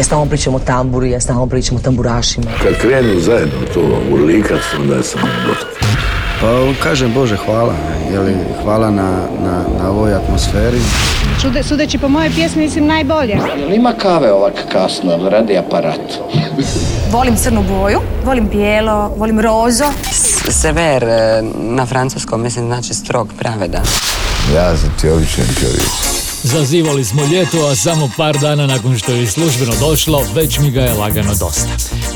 Ja 0.00 0.04
stalno 0.04 0.26
pričam 0.26 0.54
o 0.54 0.58
tamburi, 0.58 1.10
ja 1.10 1.20
stalno 1.20 1.46
pričam 1.46 1.76
o 1.76 1.80
tamburašima. 1.80 2.46
Kad 2.62 2.78
krenu 2.78 3.20
zajedno 3.20 3.54
to 3.74 3.80
urlikat, 4.12 4.60
onda 4.78 4.94
je 4.94 5.02
samo 5.02 5.26
gotovo. 5.46 5.72
Pa 6.40 6.82
kažem 6.82 7.12
Bože 7.14 7.36
hvala, 7.36 7.74
jeli, 8.12 8.34
hvala 8.62 8.90
na, 8.90 9.10
na, 9.44 9.64
na 9.78 9.90
ovoj 9.90 10.14
atmosferi. 10.14 10.78
Čude, 11.42 11.62
sudeći 11.62 11.98
po 11.98 12.08
mojoj 12.08 12.30
pjesmi 12.30 12.62
mislim 12.62 12.86
najbolje. 12.86 13.38
Jel 13.58 13.72
ima 13.74 13.92
kave 13.92 14.32
ovak 14.32 14.54
kasno, 14.72 15.28
radi 15.28 15.58
aparat? 15.58 16.00
Volim 17.12 17.36
crnu 17.36 17.64
boju, 17.68 18.00
volim 18.24 18.48
bijelo, 18.48 19.14
volim 19.16 19.40
rozo. 19.40 19.84
Sever 20.50 21.04
e, 21.04 21.42
na 21.54 21.86
francuskom 21.86 22.42
mislim 22.42 22.66
znači 22.66 22.94
strog, 22.94 23.28
pravedan. 23.38 23.84
Ja 24.54 24.76
sam 24.76 24.94
ti 25.00 25.10
običan 25.10 25.44
čovjek. 25.60 26.19
Zazivali 26.42 27.04
smo 27.04 27.22
ljeto, 27.24 27.66
a 27.66 27.74
samo 27.74 28.10
par 28.16 28.38
dana 28.38 28.66
nakon 28.66 28.98
što 28.98 29.12
je 29.12 29.26
službeno 29.26 29.72
došlo, 29.80 30.24
već 30.34 30.58
mi 30.58 30.70
ga 30.70 30.80
je 30.80 30.94
lagano 30.94 31.34
dosta. 31.34 31.68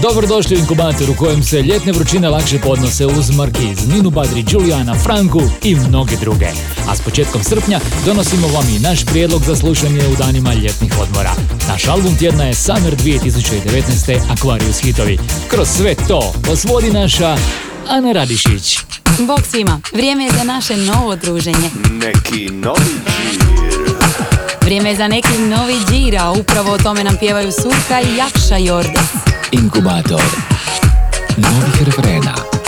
Dobrodošli 0.02 0.56
u 0.56 0.58
inkubator 0.58 1.10
u 1.10 1.14
kojem 1.14 1.42
se 1.42 1.62
ljetne 1.62 1.92
vrućine 1.92 2.28
lakše 2.28 2.58
podnose 2.58 3.06
uz 3.06 3.30
Markiz, 3.30 3.88
Ninu 3.88 4.10
Badri, 4.10 4.44
Julijana, 4.50 4.94
Franku 4.94 5.42
i 5.62 5.74
mnoge 5.74 6.16
druge. 6.16 6.46
A 6.88 6.96
s 6.96 7.00
početkom 7.00 7.44
srpnja 7.44 7.80
donosimo 8.06 8.48
vam 8.48 8.68
i 8.68 8.78
naš 8.78 9.04
prijedlog 9.04 9.42
za 9.42 9.56
slušanje 9.56 10.08
u 10.12 10.16
danima 10.16 10.54
ljetnih 10.54 10.92
odmora. 11.00 11.34
Naš 11.68 11.88
album 11.88 12.16
tjedna 12.16 12.44
je 12.44 12.54
Summer 12.54 12.96
2019. 12.96 14.18
Aquarius 14.30 14.80
hitovi. 14.82 15.18
Kroz 15.50 15.68
sve 15.68 15.94
to 16.08 16.32
osvodi 16.52 16.90
naša 16.90 17.36
Ana 17.88 18.12
Radišić. 18.12 18.78
Bog 19.18 19.40
svima, 19.50 19.80
vrijeme 19.92 20.24
je 20.24 20.30
za 20.38 20.44
naše 20.44 20.76
novo 20.76 21.16
druženje. 21.16 21.70
Neki 21.90 22.48
novi 22.52 23.53
Vrijeme 24.64 24.88
je 24.88 24.96
za 24.96 25.08
neki 25.08 25.38
novi 25.38 25.74
džir, 25.90 26.16
a 26.18 26.32
upravo 26.32 26.72
o 26.72 26.78
tome 26.78 27.04
nam 27.04 27.16
pjevaju 27.16 27.52
Surka 27.52 28.00
i 28.00 28.16
Jakša 28.16 28.56
Jordes. 28.56 29.10
Inkubator 29.52 30.22
novih 31.36 31.82
refrena. 31.84 32.63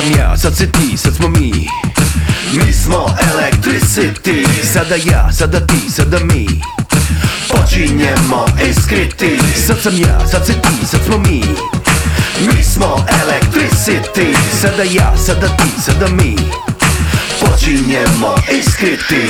Sam 0.00 0.18
ja, 0.18 0.36
sad 0.36 0.56
si 0.56 0.72
ti, 0.72 0.96
sad 0.96 1.14
smo 1.14 1.28
mi. 1.28 1.52
Mi 2.52 2.72
smo 2.72 3.16
electricity 3.18 4.46
Sada 4.72 4.94
ja, 4.94 5.32
sada 5.32 5.66
ti, 5.66 5.90
sada 5.90 6.18
mi. 6.24 6.46
Počinjemo 7.48 8.46
iskriti 8.70 9.38
Sad 9.66 9.76
sam 9.82 9.96
ja, 9.96 10.26
sad 10.26 10.46
si 10.46 10.52
ti, 10.52 10.86
sad 10.86 11.00
smo 11.06 11.18
mi. 11.18 11.44
Mi 12.40 12.64
smo 12.64 13.06
electricity 13.08 14.36
Sada 14.60 14.82
ja, 14.82 15.16
sada 15.16 15.48
ti, 15.48 15.82
sada 15.82 16.08
mi. 16.08 16.36
Počinjemo 17.40 18.34
iskriti 18.58 19.28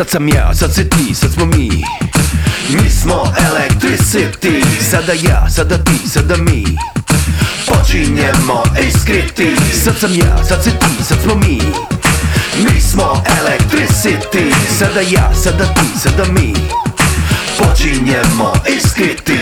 Sad 0.00 0.10
sam 0.10 0.28
ja, 0.28 0.54
sad 0.54 0.74
si 0.74 0.88
ti, 0.88 1.14
sad 1.14 1.32
smo 1.32 1.44
mi. 1.46 1.70
Mi 2.68 2.90
smo 2.90 3.34
electricity 3.36 4.64
Sada 4.90 5.12
ja, 5.12 5.50
sada 5.50 5.84
ti, 5.84 6.08
sada 6.08 6.36
mi. 6.36 6.64
Počinjemo 7.66 8.62
iskriti 8.88 9.56
Sad 9.84 9.98
sam 9.98 10.14
ja, 10.14 10.44
sad 10.44 10.64
si 10.64 10.70
ti, 10.70 11.04
sad 11.04 11.18
smo 11.22 11.34
mi. 11.34 11.60
Mi 12.64 12.80
smo 12.80 13.22
electricity 13.42 14.54
Sada 14.78 15.00
ja, 15.00 15.34
sada 15.34 15.64
ti, 15.64 15.98
sada 16.02 16.32
mi. 16.32 16.54
Počinjemo 17.58 18.52
iskriti 18.76 19.38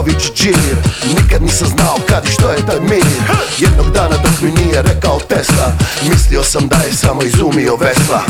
novi 0.00 0.16
džir. 0.34 0.76
Nikad 1.16 1.42
nisam 1.42 1.68
znao 1.68 1.96
kad 2.08 2.24
i 2.24 2.32
što 2.32 2.50
je 2.50 2.66
taj 2.66 2.80
mir. 2.80 3.04
Jednog 3.58 3.92
dana 3.92 4.16
dok 4.16 4.40
mi 4.42 4.50
nije 4.50 4.82
rekao 4.82 5.20
Tesla 5.20 5.72
Mislio 6.08 6.42
sam 6.42 6.68
da 6.68 6.76
je 6.76 6.92
samo 6.92 7.22
izumio 7.22 7.76
Vesla. 7.76 8.22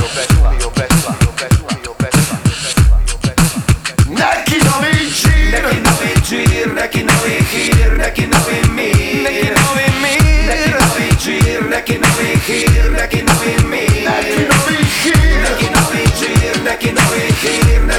Neki 4.09 4.59
novi 4.65 5.11
džir. 5.21 5.53
Neki 5.53 5.81
novi 5.87 6.13
džir, 6.29 6.75
neki 6.75 7.05
novi 7.05 7.45
hir, 7.51 7.99
neki 7.99 8.27
novi 8.27 8.59
mir. 8.75 9.23
Neki 9.25 9.49
novi 9.61 9.87
mir. 10.03 10.47
Neki 10.49 10.71
novi 10.81 11.09
džir, 11.25 11.63
neki 11.71 11.99
novi 11.99 12.39
hir, 12.47 12.93
neki 12.93 13.23
novi 13.23 13.55
mir. 13.71 14.11
Neki 14.11 14.43
novi 14.51 14.85
hir. 15.03 15.41
Neki 15.51 15.67
novi 15.75 16.05
džir, 16.19 16.65
neki 16.65 16.93
novi 16.93 17.33
hir, 17.41 17.90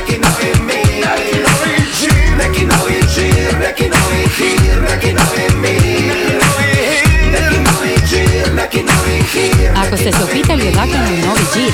ste 10.02 10.12
se 10.18 10.24
upitali 10.28 10.64
odakle 10.72 10.98
nam 11.06 11.14
je 11.14 11.22
novi 11.28 11.46
džir, 11.54 11.72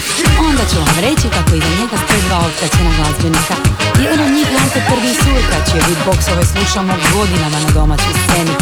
onda 0.48 0.64
ću 0.70 0.78
vam 0.86 0.98
reći 1.08 1.28
kako 1.36 1.52
iza 1.56 1.72
njega 1.80 1.98
stoje 2.04 2.22
dva 2.28 2.40
otkačena 2.48 2.92
glazbenika. 2.98 3.56
Jedan 4.04 4.20
od 4.26 4.32
njih 4.36 4.48
je 4.76 4.82
Prvi 4.90 5.12
Surka, 5.22 5.58
čije 5.68 5.80
beatboxove 5.88 6.44
slušamo 6.54 6.94
godinama 7.16 7.60
na 7.66 7.70
domaćoj 7.78 8.14
sceni. 8.24 8.56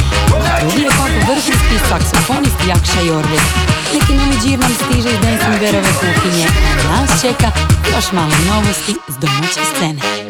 A 0.52 0.60
drugi 0.62 0.82
je 0.88 0.92
pak 1.00 1.12
vrhunski 1.28 1.78
saksofonist 1.90 2.60
Jakša 2.72 3.02
Jordes. 3.10 3.46
Neki 3.94 4.14
novi 4.20 4.36
džir 4.44 4.60
nam 4.60 4.74
stiže 4.82 5.12
iz 5.34 5.44
Bearove 5.60 5.92
kuhinje, 6.00 6.48
a 6.70 6.72
nas 6.88 7.12
čeka 7.22 7.50
još 7.94 8.08
malo 8.12 8.36
novosti 8.50 8.94
s 9.14 9.16
domaće 9.24 9.62
scene. 9.72 10.25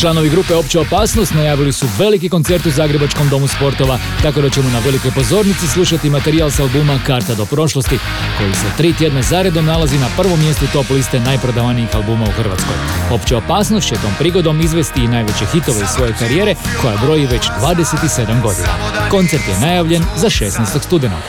Članovi 0.00 0.30
grupe 0.30 0.54
Opća 0.54 0.80
opasnost 0.80 1.34
najavili 1.34 1.72
su 1.72 1.86
veliki 1.98 2.28
koncert 2.28 2.66
u 2.66 2.70
Zagrebačkom 2.70 3.28
domu 3.28 3.48
sportova, 3.48 3.98
tako 4.22 4.40
da 4.40 4.50
ćemo 4.50 4.70
na 4.70 4.78
velikoj 4.78 5.10
pozornici 5.10 5.68
slušati 5.68 6.10
materijal 6.10 6.50
s 6.50 6.60
albuma 6.60 6.98
Karta 7.06 7.34
do 7.34 7.44
prošlosti, 7.44 7.98
koji 8.38 8.54
se 8.54 8.76
tri 8.76 8.92
tjedna 8.92 9.22
zaredom 9.22 9.64
nalazi 9.64 9.98
na 9.98 10.06
prvom 10.16 10.40
mjestu 10.40 10.66
top 10.72 10.90
liste 10.90 11.20
najprodavanijih 11.20 11.88
albuma 11.94 12.24
u 12.24 12.42
Hrvatskoj. 12.42 12.74
Opća 13.12 13.36
opasnost 13.36 13.88
će 13.88 13.94
tom 13.94 14.12
prigodom 14.18 14.60
izvesti 14.60 15.00
i 15.00 15.08
najveće 15.08 15.46
hitove 15.52 15.80
iz 15.82 15.88
svoje 15.88 16.12
karijere, 16.18 16.54
koja 16.82 16.96
broji 16.96 17.26
već 17.26 17.42
27 17.60 18.42
godina. 18.42 18.68
Koncert 19.10 19.48
je 19.48 19.60
najavljen 19.60 20.02
za 20.16 20.26
16. 20.28 20.82
studenog. 20.82 21.20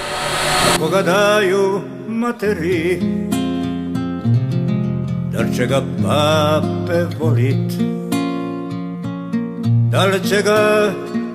Koga 0.80 1.02
daju 1.02 1.82
materi 2.08 3.02
Da 5.32 5.40
li 5.40 5.56
će 5.56 5.66
ga 5.66 5.82
pape 6.04 7.18
volit 7.20 8.00
Da 9.92 10.06
li 10.06 10.30
će 10.30 10.42
ga 10.42 10.92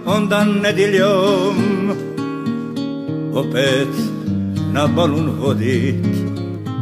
onda 0.07 0.45
nedjeljom 0.45 1.91
Opet 3.35 3.89
na 4.73 4.87
balun 4.87 5.31
vodit 5.41 5.95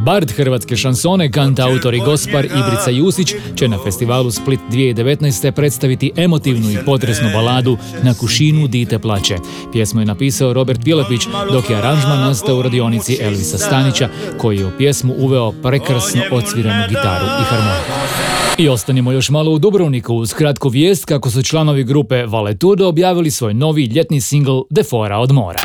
Bard 0.04 0.30
hrvatske 0.30 0.76
šansone, 0.76 1.32
kantautor 1.32 1.94
i 1.94 1.98
gospar 1.98 2.44
Ibrica 2.44 2.90
Jusić 2.90 3.34
će 3.56 3.68
na 3.68 3.78
festivalu 3.84 4.30
Split 4.30 4.60
2019. 4.70 5.50
predstaviti 5.50 6.12
emotivnu 6.16 6.70
i 6.70 6.78
potresnu 6.86 7.28
baladu 7.34 7.78
Na 8.02 8.14
kušinu 8.14 8.68
dite 8.68 8.98
plaće. 8.98 9.36
Pjesmu 9.72 10.00
je 10.00 10.06
napisao 10.06 10.52
Robert 10.52 10.80
Vilepić, 10.84 11.20
dok 11.52 11.70
je 11.70 11.76
aranžman 11.76 12.20
nastao 12.20 12.56
u 12.56 12.62
radionici 12.62 13.18
Elvisa 13.20 13.58
Stanića, 13.58 14.08
koji 14.38 14.58
je 14.58 14.66
u 14.66 14.78
pjesmu 14.78 15.14
uveo 15.18 15.52
prekrasno 15.52 16.22
odsviranu 16.30 16.88
gitaru 16.88 17.24
i 17.24 17.44
harmoniku. 17.44 18.31
I 18.58 18.68
ostanimo 18.68 19.12
još 19.12 19.30
malo 19.30 19.50
u 19.50 19.58
Dubrovniku 19.58 20.14
uz 20.14 20.34
kratku 20.34 20.68
vijest 20.68 21.04
kako 21.04 21.30
su 21.30 21.42
članovi 21.42 21.84
grupe 21.84 22.26
Valetudo 22.26 22.88
objavili 22.88 23.30
svoj 23.30 23.54
novi 23.54 23.84
ljetni 23.84 24.20
singl 24.20 24.60
Defora 24.70 25.18
od 25.18 25.32
mora. 25.32 25.60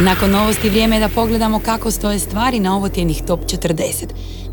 Nakon 0.00 0.30
novosti 0.30 0.70
vrijeme 0.70 0.96
je 0.96 1.00
da 1.00 1.08
pogledamo 1.08 1.60
kako 1.60 1.90
stoje 1.90 2.18
stvari 2.18 2.60
na 2.60 2.76
ovotjenih 2.76 3.22
top 3.26 3.40
40. 3.40 4.04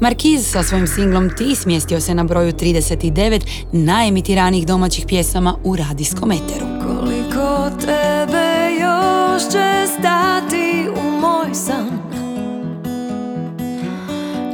Markiz 0.01 0.51
sa 0.51 0.63
svojim 0.63 0.87
singlom 0.87 1.29
Ti 1.37 1.55
smjestio 1.55 2.01
se 2.01 2.15
na 2.15 2.23
broju 2.23 2.51
39 2.51 3.41
najemitiranijih 3.71 4.67
domaćih 4.67 5.05
pjesama 5.07 5.57
u 5.63 5.75
radijskom 5.75 6.31
eteru. 6.31 6.65
Koliko 6.87 7.69
tebe 7.79 8.71
još 8.81 9.43
će 9.51 9.93
stati 9.99 10.87
u 10.99 11.19
moj 11.19 11.53
san 11.53 12.04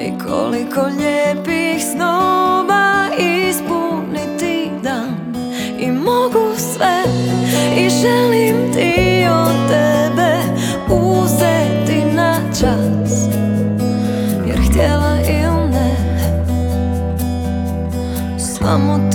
I 0.01 0.11
koliko 0.27 0.81
lijepih 0.81 1.83
snova 1.91 3.09
ispuniti 3.19 4.71
dan. 4.83 5.35
I 5.79 5.91
mogu 5.91 6.55
sve 6.57 7.03
i 7.77 7.89
želim 7.89 8.73
ti 8.73 9.25
od 9.31 9.69
tebe 9.69 10.37
uzeti 10.89 12.05
na 12.13 12.35
čas. 12.59 13.27
Jer 14.47 14.59
htjela 14.69 15.17
ili 15.21 15.69
ne 15.71 15.95
Samo 18.39 19.10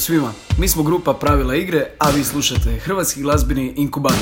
svima, 0.00 0.32
mi 0.58 0.68
smo 0.68 0.82
grupa 0.82 1.14
Pravila 1.14 1.54
igre, 1.54 1.86
a 1.98 2.10
vi 2.10 2.24
slušate 2.24 2.78
Hrvatski 2.78 3.22
glazbeni 3.22 3.72
inkubator. 3.76 4.18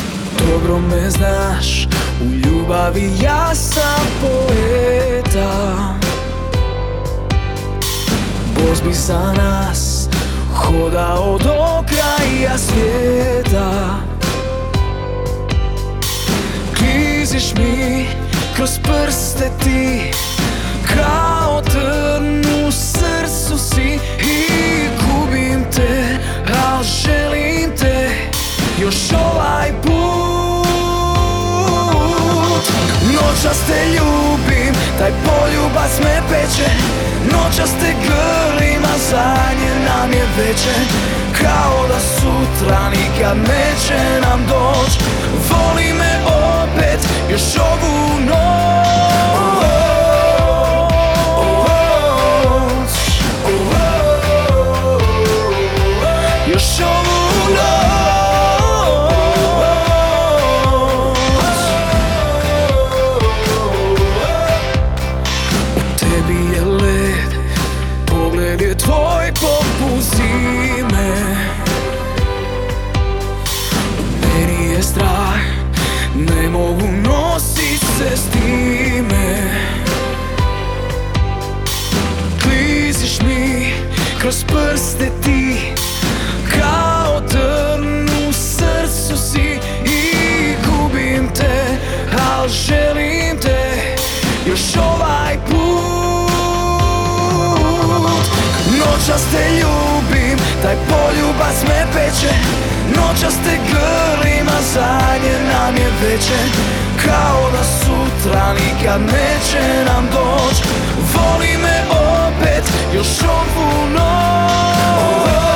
Dobro 0.50 0.78
me 0.78 1.10
znaš, 1.10 1.86
u 2.20 2.32
ljubavi 2.34 3.10
ja 3.22 3.54
sam 3.54 4.06
poeta. 4.20 5.78
Voz 8.56 8.80
bi 8.80 8.92
za 8.92 9.32
nas 9.32 10.08
hodao 10.54 11.38
do 11.38 11.84
kraja 11.88 12.58
svijeta. 12.58 13.96
Kliziš 16.78 17.54
mi 17.54 18.06
kroz 18.56 18.70
prste 18.82 19.50
ti 19.64 20.10
Kao 20.94 21.62
trn 21.62 22.66
u 22.66 22.72
srcu 22.72 23.58
si 23.58 23.98
i 24.20 24.48
gubim 25.18 25.64
te 25.76 26.18
Al 26.66 26.82
želim 26.82 27.70
te 27.78 28.08
još 28.82 29.12
ovaj 29.12 29.72
put. 29.82 30.68
Noćas 33.12 33.58
te 33.66 33.86
ljubim, 33.86 34.74
taj 34.98 35.10
poljubac 35.10 35.90
me 36.02 36.22
peče. 36.30 36.70
Noćas 37.32 37.70
te 37.80 37.94
grlim, 38.04 38.84
a 38.84 38.98
zadnje 39.10 39.72
nam 39.86 40.12
je 40.12 40.24
veče. 40.38 40.74
Kao 41.42 41.88
da 41.88 42.00
sutra 42.00 42.90
nikad 42.90 43.36
neće 43.36 44.20
nam 44.20 44.46
doć. 44.48 44.98
Voli 45.50 45.92
me 45.92 46.18
opet, 46.26 47.00
još 47.30 47.56
ovu 47.56 48.20
noć 48.20 49.77
se 77.98 78.16
s 78.16 78.30
time. 78.30 79.50
Kliziš 82.42 83.20
mi 83.20 83.72
kroz 84.20 84.44
prste 84.44 85.10
ti 85.24 85.56
Kao 86.58 87.20
trn 87.20 88.08
u 88.28 88.32
srcu 88.32 89.16
si 89.32 89.58
I 89.84 90.54
gubim 90.66 91.28
te, 91.34 91.78
al 92.30 92.48
želim 92.48 93.38
te 93.42 93.96
Još 94.46 94.76
ovaj 94.76 95.36
put. 95.46 96.28
Noćas 98.78 99.22
te 99.32 99.50
ljubim, 99.50 99.87
poljubac 101.38 101.62
me 101.68 101.86
peče 101.92 102.34
Noćas 102.96 103.34
te 103.44 103.58
grlim, 103.70 104.48
a 104.48 104.62
zadnje 104.74 105.38
nam 105.52 105.76
je 105.76 105.90
veče. 106.02 106.38
Kao 107.04 107.50
da 107.50 107.64
sutra 107.64 108.52
nikad 108.52 109.00
neće 109.00 109.84
nam 109.86 110.08
doć 110.12 110.62
Voli 111.14 111.56
me 111.62 111.82
opet, 111.90 112.72
još 112.94 113.22
ovu 113.22 113.86
noć 113.90 115.47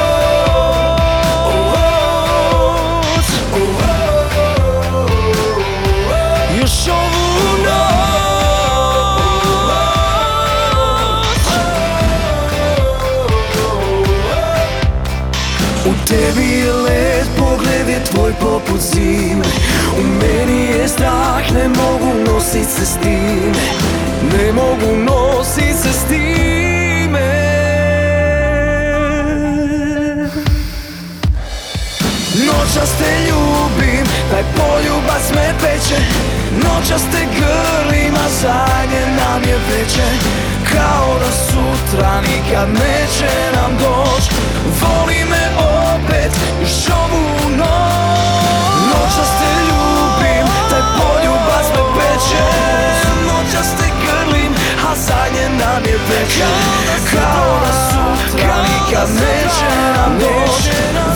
tebi 16.12 16.68
led, 16.84 17.26
pogled 17.38 17.88
je 17.88 18.04
tvoj 18.04 18.32
poput 18.40 18.80
zime. 18.80 19.44
U 19.98 20.02
meni 20.20 20.60
je 20.66 20.88
strah, 20.88 21.52
ne 21.54 21.68
mogu 21.68 22.10
nosit 22.26 22.68
se 22.68 22.86
s 22.86 22.94
time. 23.02 23.62
Ne 24.32 24.52
mogu 24.52 24.90
nosit 25.08 25.76
se 25.82 25.92
s 25.92 26.04
time. 26.08 27.28
Noćas 32.46 32.90
te 32.98 33.12
ljubim, 33.28 34.06
taj 34.30 34.44
poljubac 34.56 35.24
me 35.34 35.54
peče. 35.60 36.00
Noćas 36.64 37.02
te 37.12 37.22
grlim, 37.36 38.14
a 38.14 38.28
zadnje 38.42 39.02
nam 39.16 39.42
je 39.42 39.56
veče. 39.68 40.08
Kao 40.72 41.18
da 41.18 41.30
sutra 41.46 42.20
nikad 42.20 42.68
neće 42.68 43.32
nam 43.54 43.72
doć. 43.78 44.24
Voli 44.80 45.24
me 45.30 45.44
opet, 45.58 45.81
još 46.62 46.88
ovu 47.02 47.50
noć. 47.56 48.22
Noćas 48.90 49.30
te 49.38 49.50
ljubim, 49.68 50.46
taj 50.70 50.82
poljubac 50.98 51.66
me 51.74 51.82
peče. 51.94 52.44
Noćas 53.26 53.68
te 53.78 53.88
grlim, 54.02 54.52
a 54.88 54.94
zadnje 54.96 55.48
nam 55.48 55.84
je 55.84 55.98
veče 56.08 56.46
Kao 57.12 57.60
da 57.64 57.72
sutra 57.88 58.56
nikad 58.62 59.08
neće 59.14 59.70
nam 59.96 60.18
doć 60.18 61.11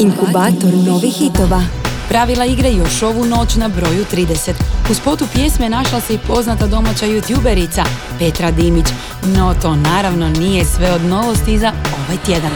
Inkubator 0.00 0.74
novih 0.86 1.14
hitova. 1.14 1.62
Pravila 2.08 2.44
igre 2.44 2.72
još 2.72 3.02
ovu 3.02 3.24
noć 3.24 3.56
na 3.56 3.68
broju 3.68 4.04
30. 4.12 4.52
U 4.90 4.94
spotu 4.94 5.26
pjesme 5.32 5.68
našla 5.68 6.00
se 6.00 6.14
i 6.14 6.18
poznata 6.18 6.66
domaća 6.66 7.06
youtuberica 7.06 7.84
Petra 8.18 8.50
Dimić. 8.50 8.86
No 9.24 9.54
to 9.62 9.76
naravno 9.76 10.28
nije 10.28 10.64
sve 10.64 10.92
od 10.92 11.04
novosti 11.04 11.58
za 11.58 11.72
ovaj 12.04 12.16
tjedan. 12.26 12.50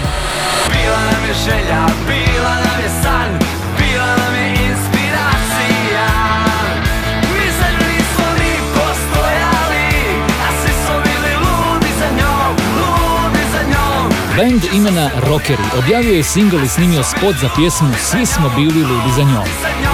Bila 0.68 1.00
nam 1.12 1.24
je 1.28 1.34
želja, 1.44 1.86
bila 2.06 2.54
nam 2.54 2.80
je 2.84 3.02
Band 14.36 14.62
imena 14.74 15.10
Rockeri 15.28 15.62
objavio 15.78 16.14
je 16.14 16.22
singl 16.22 16.64
i 16.64 16.68
snimio 16.68 17.02
spot 17.02 17.36
za 17.40 17.48
pjesmu 17.56 17.92
Svi 17.98 18.26
smo 18.26 18.48
bili 18.56 18.82
ludi 18.82 19.12
za 19.16 19.22
njom. 19.22 19.44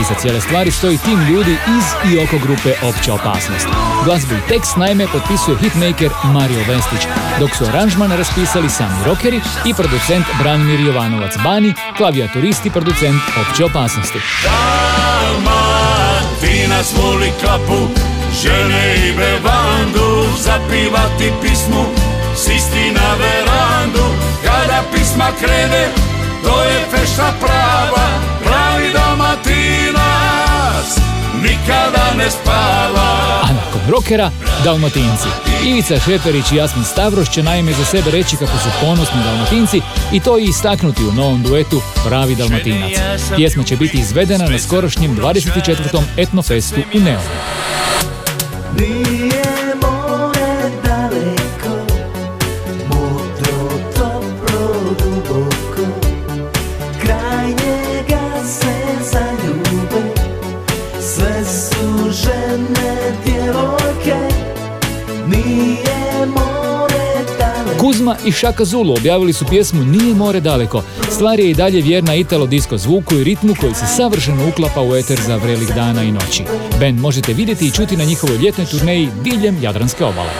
Iza 0.00 0.14
cijele 0.14 0.40
stvari 0.40 0.70
stoji 0.70 0.98
tim 0.98 1.20
ljudi 1.20 1.50
iz 1.50 2.12
i 2.12 2.18
oko 2.24 2.38
grupe 2.38 2.74
Opća 2.88 3.14
opasnost. 3.14 3.68
Glazbu 4.04 4.34
i 4.34 4.48
tekst 4.48 4.76
naime 4.76 5.06
potpisuje 5.12 5.58
hitmaker 5.58 6.10
Mario 6.24 6.64
Vestić, 6.68 7.00
dok 7.40 7.50
su 7.56 7.64
aranžman 7.64 8.12
raspisali 8.12 8.70
sami 8.70 9.04
rockeri 9.06 9.40
i 9.66 9.74
producent 9.74 10.26
Branimir 10.38 10.80
Jovanovac 10.80 11.32
Bani, 11.44 11.74
klavijaturist 11.96 12.66
i 12.66 12.70
producent 12.70 13.22
Opće 13.40 13.64
opasnosti. 13.64 14.18
Dalmatinac 15.30 16.92
voli 17.02 17.32
kapu, 17.40 17.88
žene 18.42 19.08
i 19.08 19.12
bevandu 19.12 20.26
Zapivati 20.38 21.32
pismu, 21.42 21.84
sisti 22.36 22.90
na 22.92 23.14
verandu 23.20 24.09
Kada 24.60 24.82
pisma 24.92 25.28
krene, 25.38 25.88
to 26.44 26.62
je 26.62 26.86
fešta 26.90 27.34
prava 27.40 28.06
Pravi 28.44 28.92
dalmatinac, 28.92 30.88
nikada 31.42 32.14
ne 32.18 32.30
spava 32.30 33.40
A 33.42 33.52
nakon 33.52 33.80
rockera, 33.90 34.30
Dalmatinci. 34.64 35.28
Ivica 35.64 36.00
Šeperić 36.00 36.52
i 36.52 36.56
Jasmin 36.56 36.84
Stavroš 36.84 37.30
će 37.30 37.42
naime 37.42 37.72
za 37.72 37.84
sebe 37.84 38.10
reći 38.10 38.36
kako 38.36 38.58
su 38.58 38.68
ponosni 38.80 39.22
Dalmatinci 39.24 39.80
i 40.12 40.20
to 40.20 40.38
i 40.38 40.44
istaknuti 40.44 41.04
u 41.04 41.12
novom 41.12 41.42
duetu 41.42 41.82
Pravi 42.08 42.34
Dalmatinac. 42.34 42.92
Pjesma 43.36 43.62
će 43.62 43.76
biti 43.76 43.98
izvedena 43.98 44.48
na 44.48 44.58
skorošnjem 44.58 45.16
24. 45.16 46.02
Etnofestu 46.16 46.80
u 46.94 46.98
Neomu. 46.98 47.24
Kuzma 68.10 68.28
i 68.28 68.32
Šaka 68.32 68.64
Zulu 68.64 68.92
objavili 68.92 69.32
su 69.32 69.44
pjesmu 69.46 69.84
Nije 69.84 70.14
more 70.14 70.40
daleko. 70.40 70.82
Stvar 71.10 71.40
je 71.40 71.50
i 71.50 71.54
dalje 71.54 71.82
vjerna 71.82 72.14
italo 72.14 72.46
disco 72.46 72.78
zvuku 72.78 73.14
i 73.14 73.24
ritmu 73.24 73.54
koji 73.60 73.74
se 73.74 73.86
savršeno 73.86 74.48
uklapa 74.48 74.82
u 74.82 74.96
eter 74.96 75.20
za 75.26 75.36
vrelih 75.36 75.74
dana 75.74 76.02
i 76.02 76.12
noći. 76.12 76.44
Band 76.80 77.00
možete 77.00 77.32
vidjeti 77.32 77.66
i 77.66 77.70
čuti 77.70 77.96
na 77.96 78.04
njihovoj 78.04 78.36
ljetnoj 78.36 78.66
turneji 78.66 79.08
diljem 79.24 79.62
Jadranske 79.62 80.04
obale. 80.04 80.30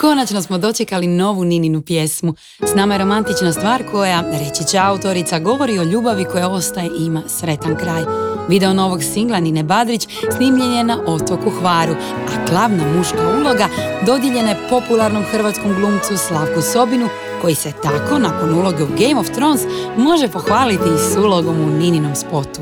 Konačno 0.00 0.42
smo 0.42 0.58
dočekali 0.58 1.06
novu 1.06 1.44
Nininu 1.44 1.82
pjesmu. 1.82 2.34
S 2.60 2.74
nama 2.74 2.94
je 2.94 2.98
romantična 2.98 3.52
stvar 3.52 3.82
koja, 3.90 4.20
reći 4.20 4.64
će 4.70 4.78
autorica, 4.78 5.38
govori 5.38 5.78
o 5.78 5.82
ljubavi 5.82 6.24
koja 6.24 6.48
ostaje 6.48 6.90
i 7.00 7.04
ima 7.04 7.22
sretan 7.28 7.76
kraj. 7.76 8.33
Video 8.48 8.72
novog 8.72 9.02
singla 9.02 9.40
Nine 9.40 9.62
Badrić 9.62 10.08
snimljen 10.36 10.72
je 10.72 10.84
na 10.84 10.98
otoku 11.06 11.50
Hvaru, 11.50 11.92
a 12.28 12.50
glavna 12.50 12.84
muška 12.96 13.28
uloga 13.40 13.68
dodijeljena 14.06 14.48
je 14.48 14.68
popularnom 14.70 15.24
hrvatskom 15.32 15.74
glumcu 15.74 16.16
Slavku 16.16 16.62
Sobinu, 16.62 17.08
koji 17.42 17.54
se 17.54 17.72
tako, 17.82 18.18
nakon 18.18 18.54
uloge 18.54 18.82
u 18.82 18.86
Game 18.86 19.20
of 19.20 19.30
Thrones, 19.30 19.60
može 19.96 20.28
pohvaliti 20.28 20.88
i 20.94 21.12
s 21.12 21.16
ulogom 21.16 21.60
u 21.60 21.78
Nininom 21.78 22.14
spotu. 22.14 22.60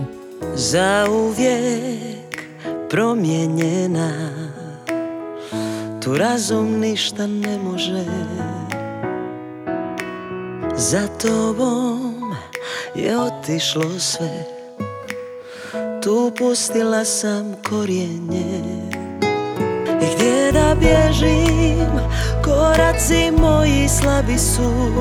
Zauvijek 0.54 2.42
promijenjena 2.90 4.12
Tu 6.04 6.14
razum 6.14 6.80
ništa 6.80 7.26
ne 7.26 7.58
može 7.58 8.04
Za 10.76 11.08
tobom 11.22 12.34
je 12.94 13.18
otišlo 13.18 13.98
sve 13.98 14.51
Tu 16.02 16.32
pustila 16.38 17.04
sam 17.04 17.54
korijenje. 17.68 18.62
I 20.02 20.14
gdje 20.14 20.52
da 20.52 20.74
bježim 20.74 21.90
Koraci 22.44 23.30
moji 23.38 23.88
slabi 23.88 24.38
su. 24.38 24.92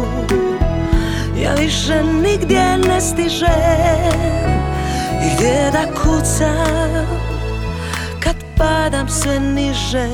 Ja 1.44 1.54
više 1.54 2.04
nigdje 2.04 2.78
ne 2.78 3.02
stižem. 3.02 3.50
I 5.26 5.36
gdje 5.36 5.72
da 5.72 6.02
kucam 6.02 7.06
Kad 8.20 8.36
padam 8.58 9.10
sve 9.10 9.40
niže. 9.40 10.08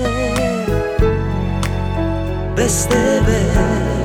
Bez 2.55 2.87
tebe 2.87 3.96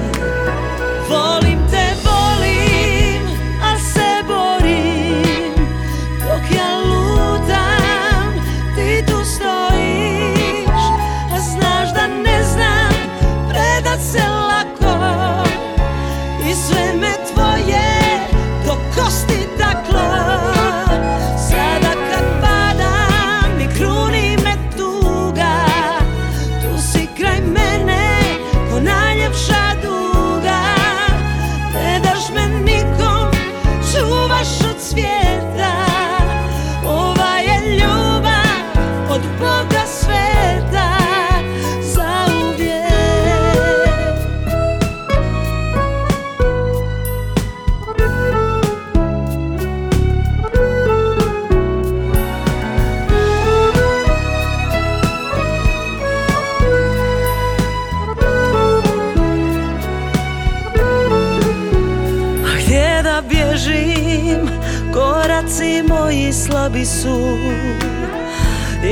slabi 66.82 66.86
su 66.86 67.38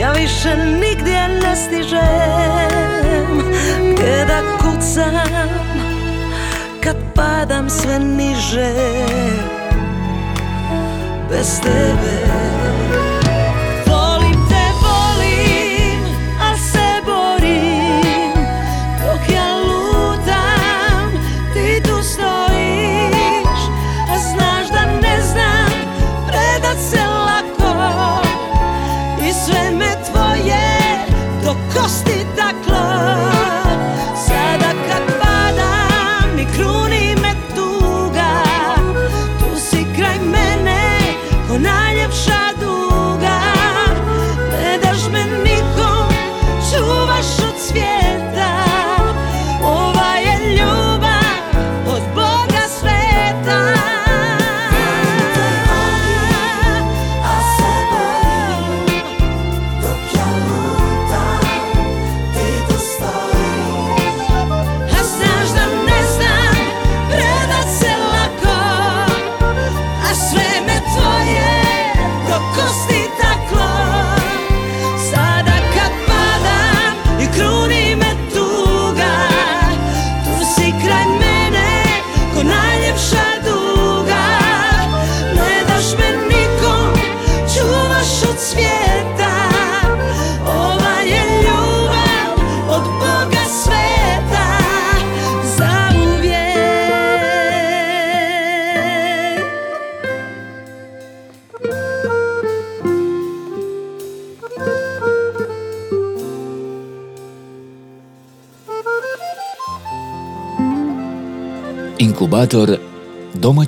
Ja 0.00 0.12
više 0.12 0.56
nigdje 0.56 1.28
ne 1.28 1.56
stižem. 1.56 2.00
Gdje 3.92 4.24
da 4.24 4.40
kucam, 4.58 5.58
kad 6.82 6.96
padam 7.14 7.70
sve 7.70 7.98
niže. 7.98 8.72
Bez 11.30 11.60
tebe 11.60 12.29
do 31.98 32.19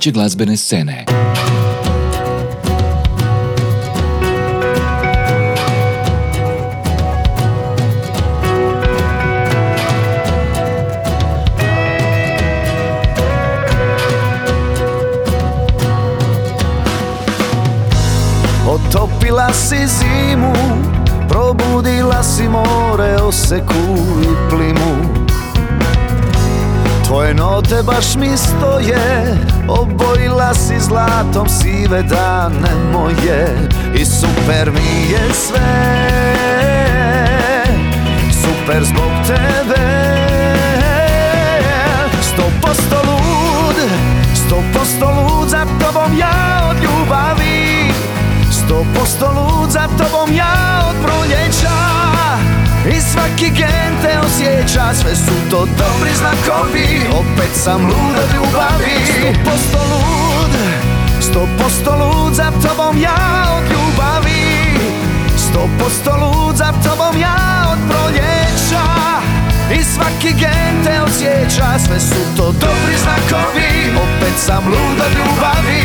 domaće 0.03 0.11
glazbene 0.11 0.57
scene. 0.57 1.05
Otopila 18.69 19.53
si 19.53 19.77
zimu 19.87 20.53
Probudila 21.29 22.23
si 22.23 22.49
more, 22.49 23.17
oseku 23.17 23.75
i 24.23 24.51
plimu 24.51 25.32
Tvoje 27.13 27.35
note 27.35 27.83
baš 27.83 28.17
mi 28.17 28.37
stoje 28.37 29.37
Obojila 29.69 30.55
si 30.55 30.81
zlatom 30.81 31.49
sive 31.49 32.03
dane 32.03 32.75
moje 32.93 33.69
I 33.95 34.05
super 34.05 34.71
mi 34.73 35.13
je 35.13 35.35
sve. 35.35 35.61
Super 38.43 38.85
zbog 38.85 39.11
tebe. 39.27 39.85
Sto 42.23 42.43
posto 42.63 42.97
lud 43.07 43.77
Sto 44.35 44.63
posto 44.73 45.07
lud 45.07 45.49
za 45.49 45.67
tobom 45.81 46.19
ja 46.19 46.69
od 46.71 46.77
ljubavi. 46.83 47.93
Sto 48.51 48.85
posto 48.99 49.27
lud 49.27 49.71
za 49.71 49.89
tobom 49.99 50.37
ja 50.37 50.85
od 50.91 50.97
proljeća 51.03 52.03
I 52.91 53.01
svaki 53.01 53.51
gen 53.51 53.93
te 54.03 54.19
osjeća 54.27 54.95
Sve 54.95 55.17
su 55.17 55.33
to 55.51 55.59
dobri 55.59 56.11
znakovi. 56.15 57.01
Opet 57.11 57.51
sam 57.55 57.83
lud 57.85 58.17
od 58.25 58.35
ljubavi. 58.35 58.95
Sto 59.07 59.51
posto 59.51 59.79
lud 59.79 60.55
Sto 61.21 61.49
posto 61.59 61.97
lud 61.97 62.35
za 62.35 62.51
tobom 62.51 63.03
ja 63.03 63.45
od 63.57 63.65
ljubavi. 63.73 64.43
Sto 65.37 65.69
posto 65.79 66.11
lud 66.17 66.57
za 66.57 66.73
tobom 66.85 67.21
ja 67.21 67.67
od 67.73 67.79
proljeća. 67.89 68.85
I 69.81 69.85
svaki 69.85 70.33
gen 70.41 70.85
te 70.85 71.03
osjeća 71.03 71.79
Sve 71.87 72.01
su 72.01 72.37
to 72.37 72.45
dobri 72.45 72.97
znakovi. 73.03 73.97
Opet 73.97 74.39
sam 74.39 74.65
lud 74.67 75.01
od 75.07 75.13
ljubavi 75.19 75.83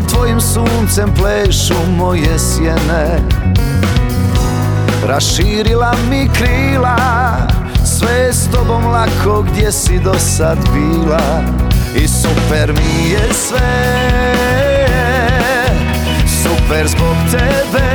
pod 0.00 0.12
tvojim 0.12 0.40
suncem 0.40 1.14
plešu 1.14 1.74
moje 1.96 2.38
sjene. 2.38 3.18
Raširila 5.06 5.94
mi 6.10 6.28
krila 6.34 6.96
Sve 7.84 8.12
je 8.12 8.32
s 8.32 8.50
tobom 8.50 8.86
lako 8.86 9.42
gdje 9.42 9.72
si 9.72 9.98
do 9.98 10.14
sad 10.18 10.58
bila. 10.72 11.42
I 11.94 12.08
super 12.08 12.72
mi 12.72 13.10
je 13.10 13.34
sve 13.34 13.96
Super 16.42 16.88
zbog 16.88 17.16
tebe. 17.30 17.90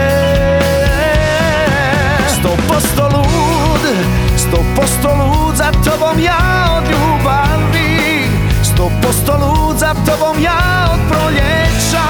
Sto 2.27 2.49
posto 2.67 3.03
lud 3.03 3.81
Sto 4.37 4.57
posto 4.75 5.09
lud 5.15 5.55
za 5.55 5.71
tobom 5.71 6.19
ja 6.19 6.67
od 6.77 7.14
Sto 8.75 8.91
posto 9.01 9.33
lud 9.38 9.77
za 9.79 9.93
tobom 10.05 10.43
ja 10.43 10.89
od 10.93 10.99
proljeća. 11.09 12.07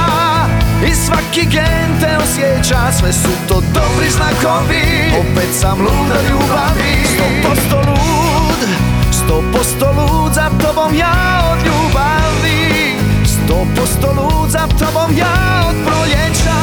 I 0.89 0.95
svaki 0.95 1.45
gen 1.45 1.89
te 2.01 2.17
osjeća 2.17 2.91
Sve 2.99 3.13
su 3.13 3.30
to 3.47 3.54
dobri 3.54 4.10
znakovi. 4.10 5.13
Opet 5.19 5.49
sam 5.60 5.80
lud 5.80 6.12
od 6.12 6.30
ljubavi. 6.30 6.93
Sto 7.13 7.25
posto 7.43 7.78
lud 7.78 8.69
Sto 9.12 9.43
posto 9.54 9.86
lud 9.97 10.34
za 10.34 10.49
tobom 10.63 10.95
ja 10.95 11.41
od 11.51 11.65
ljubavi. 11.65 12.95
Sto 13.25 13.65
posto 13.75 14.08
lud 14.21 14.49
za 14.49 14.67
tobom 14.80 15.17
ja 15.17 15.63
od 15.69 15.75
proljeća. 15.86 16.60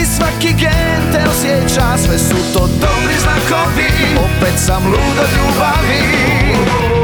I 0.00 0.04
svaki 0.06 0.54
gen 0.54 1.00
te 1.12 1.28
osjeća 1.30 1.96
Sve 2.06 2.18
su 2.18 2.36
to 2.52 2.60
dobri 2.60 3.16
znakovi. 3.20 3.90
Opet 4.18 4.58
sam 4.66 4.86
lud 4.86 5.18
od 5.18 5.30
ljubavi 5.36 6.97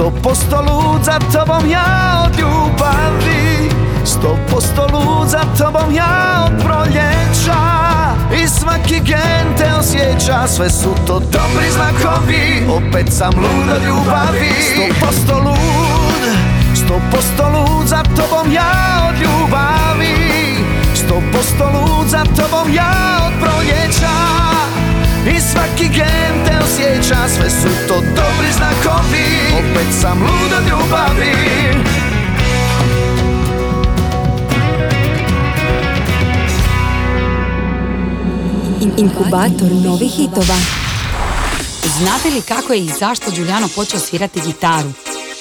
Sto 0.00 0.10
posto 0.22 0.56
lud 0.56 1.04
za 1.04 1.18
tobom 1.32 1.70
ja 1.70 2.24
od 2.26 2.38
ljubavi. 2.38 3.70
Sto 4.04 4.38
posto 4.50 4.86
lud 4.92 5.28
za 5.28 5.40
tobom 5.58 5.94
ja 5.94 6.44
od 6.46 6.64
proljeća. 6.64 7.60
I 8.42 8.48
svaki 8.48 9.00
gen 9.00 9.46
te 9.58 9.74
osjeća 9.80 10.46
Sve 10.46 10.70
su 10.70 10.94
to 11.06 11.18
dobri 11.18 11.70
znakovi. 11.70 12.66
Opet 12.70 13.12
sam 13.12 13.32
lud 13.36 13.76
od 13.76 13.82
ljubavi. 13.84 14.52
Sto 14.72 15.06
posto 15.06 15.38
lud 15.38 16.22
Sto 16.74 17.00
posto 17.10 17.48
lud 17.48 17.86
za 17.86 18.02
tobom 18.02 18.52
ja 18.52 19.08
od 19.08 19.14
ljubavi. 19.22 20.16
Sto 20.94 21.22
posto 21.32 21.64
lud 21.64 22.08
za 22.08 22.24
tobom 22.24 22.74
ja 22.74 23.18
od 23.26 23.32
proljeća 23.40 24.40
I 25.26 25.40
svaki 25.40 25.88
gen 25.88 26.44
te 26.46 26.52
osjeća 26.64 27.28
Sve 27.28 27.50
su 27.50 27.68
to 27.88 27.94
dobri 27.94 28.52
znakovi 28.56 29.26
Opet 29.58 29.86
sam 30.00 30.22
lud 30.22 30.52
od 30.58 30.68
ljubavi 30.68 31.34
In- 38.80 38.92
inkubator 38.96 39.72
novih 39.84 40.10
hitova. 40.12 40.56
Znate 41.98 42.30
li 42.30 42.42
kako 42.42 42.72
je 42.72 42.80
i 42.80 42.90
zašto 43.00 43.30
Giuliano 43.30 43.68
počeo 43.76 44.00
svirati 44.00 44.40
gitaru? 44.46 44.92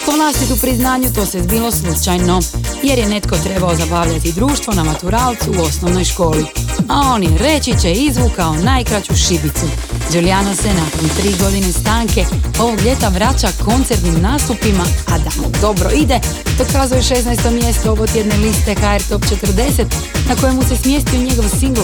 Po 0.06 0.12
vlastitu 0.12 0.58
priznanju 0.62 1.13
to 1.15 1.26
se 1.26 1.44
zbilo 1.44 1.72
slučajno, 1.72 2.39
jer 2.84 3.00
je 3.00 3.10
netko 3.10 3.38
trebao 3.38 3.76
zabavljati 3.76 4.32
društvo 4.32 4.74
na 4.74 4.84
maturalcu 4.84 5.52
u 5.58 5.62
osnovnoj 5.62 6.04
školi. 6.04 6.46
A 6.89 7.02
on 7.13 7.24
je 7.24 7.38
reći 7.38 7.80
će 7.82 7.92
izvukao 7.92 8.54
najkraću 8.54 9.15
šibicu. 9.15 9.65
Giuliano 10.12 10.56
se 10.56 10.68
nakon 10.74 11.10
tri 11.18 11.36
godine 11.39 11.72
stanke 11.72 12.26
ovog 12.60 12.82
ljeta 12.82 13.10
vraća 13.10 13.48
koncertnim 13.65 14.22
nastupima, 14.22 14.84
a 15.08 15.18
da 15.18 15.30
mu 15.42 15.48
dobro 15.62 15.89
ide, 15.94 16.20
dokazuje 16.58 17.02
16. 17.02 17.52
mjesto 17.52 17.92
ovotjedne 17.92 18.38
liste 18.38 18.76
HR 18.76 19.04
Top 19.10 19.22
40, 19.22 19.86
na 20.30 20.36
kojemu 20.36 20.62
se 20.63 20.76
smjestio 20.76 21.20
njegov 21.20 21.46
singl 21.60 21.82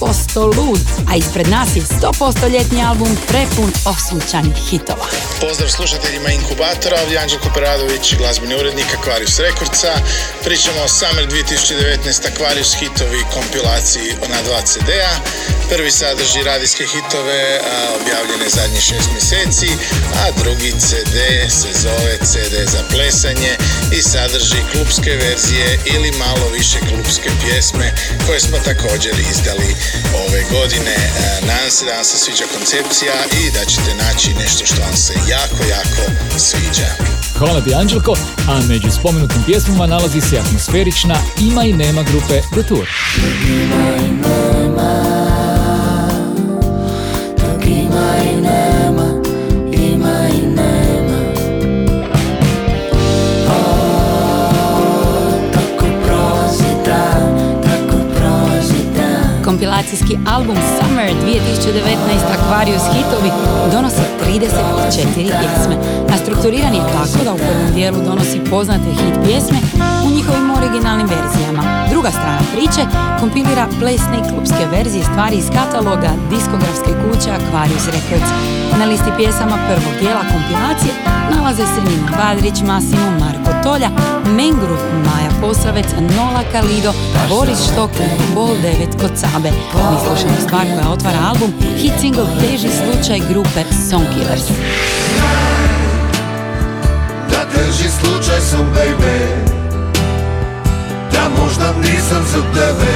100% 0.00 0.56
lud, 0.56 0.80
a 1.10 1.16
ispred 1.16 1.48
nas 1.48 1.76
je 1.76 1.82
100% 1.82 2.52
ljetni 2.52 2.84
album 2.84 3.16
prepun 3.28 3.70
osunčanih 3.84 4.56
hitova. 4.70 5.06
Pozdrav 5.40 5.68
slušateljima 5.68 6.28
Inkubatora, 6.30 6.96
ovdje 7.02 7.14
je 7.14 7.22
Anđelko 7.22 7.48
Peradović, 7.54 8.14
glazbeni 8.18 8.54
urednik 8.54 8.86
Aquarius 8.96 9.38
Rekordca. 9.42 9.88
Pričamo 10.44 10.80
o 10.84 10.88
Summer 10.88 11.26
2019 11.26 12.28
Aquarius 12.30 12.74
hitovi 12.80 13.22
kompilaciji 13.34 14.16
na 14.28 14.42
dva 14.42 14.62
CD-a. 14.62 15.14
Prvi 15.68 15.90
sadrži 15.90 16.42
radijske 16.42 16.84
hitove 16.86 17.60
objavljene 18.00 18.48
zadnjih 18.48 18.82
šest 18.82 19.08
mjeseci, 19.12 19.70
a 20.20 20.30
drugi 20.42 20.72
CD 20.86 21.16
se 21.58 21.70
zove 21.82 22.18
CD 22.30 22.54
za 22.74 22.82
plesanje 22.90 23.52
i 23.92 24.02
sadrži 24.02 24.60
klubske 24.72 25.10
verzije 25.10 25.78
ili 25.84 26.10
malo 26.12 26.48
više 26.48 26.78
klubske 26.88 27.30
pjesme 27.44 27.94
koje 28.26 28.40
smo 28.40 28.58
također 28.58 29.14
izdali 29.30 29.76
ove 30.14 30.42
godine. 30.50 30.96
A, 30.96 31.46
Nadam 31.46 31.70
se 31.70 31.84
da 31.84 31.92
vam 31.92 32.04
se 32.04 32.18
sviđa 32.18 32.44
koncepcija 32.54 33.14
i 33.40 33.50
da 33.50 33.64
ćete 33.64 33.94
naći 33.94 34.34
nešto 34.34 34.66
što 34.66 34.82
vam 34.82 34.96
se 34.96 35.14
jako, 35.28 35.64
jako 35.70 36.02
sviđa. 36.38 37.19
Hvala 37.40 37.60
ti 37.60 37.74
Anđelko, 37.74 38.14
a 38.48 38.60
među 38.68 38.90
spomenutim 38.90 39.42
pjesmama 39.46 39.86
nalazi 39.86 40.20
se 40.20 40.38
atmosferična 40.38 41.14
Ima 41.40 41.64
i 41.64 41.72
nema 41.72 42.02
grupe 42.02 42.40
The 42.52 42.62
Tour. 42.68 42.88
Ima 43.48 43.96
i 43.96 44.10
nema, 44.10 45.10
ima 47.66 49.09
Kompilacijski 59.60 60.18
album 60.36 60.56
Summer 60.56 61.10
2019 61.24 62.24
Aquarius 62.36 62.82
hitovi 62.94 63.30
donosi 63.72 64.02
34 64.26 65.14
pjesme, 65.14 65.76
a 66.12 66.16
strukturiran 66.22 66.74
je 66.74 66.80
tako 66.80 67.24
da 67.24 67.32
u 67.32 67.36
prvom 67.36 67.74
dijelu 67.74 67.96
donosi 68.04 68.40
poznate 68.50 68.90
hit 68.90 69.14
pjesme 69.24 69.58
u 70.06 70.10
njihovim 70.10 70.49
originalnim 70.60 71.08
verzijama. 71.16 71.62
Druga 71.90 72.10
strana 72.10 72.42
priče 72.52 72.82
kompilira 73.20 73.66
plesne 73.80 74.16
i 74.18 74.26
klubske 74.30 74.64
verzije 74.76 75.04
stvari 75.04 75.36
iz 75.36 75.48
kataloga 75.58 76.10
diskografske 76.30 76.92
kuće 77.02 77.30
Aquarius 77.38 77.86
Records. 77.96 78.30
Na 78.78 78.84
listi 78.84 79.10
pjesama 79.16 79.56
prvog 79.68 79.94
dijela 80.00 80.22
kompilacije 80.32 80.92
nalaze 81.34 81.64
se 81.72 81.80
Nina 81.88 82.10
Badrić, 82.18 82.58
Massimo, 82.70 83.10
Marko 83.20 83.52
Tolja, 83.64 83.90
Mengru, 84.36 84.76
Maja 85.06 85.30
Posavec, 85.40 85.86
Nola 86.16 86.42
Kalido, 86.52 86.92
Boris 87.28 87.60
Štok 87.64 87.90
Bol 88.34 88.54
9 88.56 89.00
kod 89.00 89.12
Sabe. 89.20 89.50
Mi 89.90 89.96
slušamo 90.06 90.36
stvar 90.46 90.66
koja 90.74 90.92
otvara 90.92 91.18
album, 91.30 91.52
hit 91.76 91.92
single 92.00 92.26
Teži 92.40 92.68
slučaj 92.80 93.20
grupe 93.30 93.62
Songkillers. 93.90 94.46
Da 97.30 97.40
teži 97.52 97.88
slučaj 98.00 98.40
sam, 98.40 98.66
baby 98.74 99.59
možda 101.38 101.74
nisam 101.80 102.22
za 102.32 102.42
tebe 102.54 102.92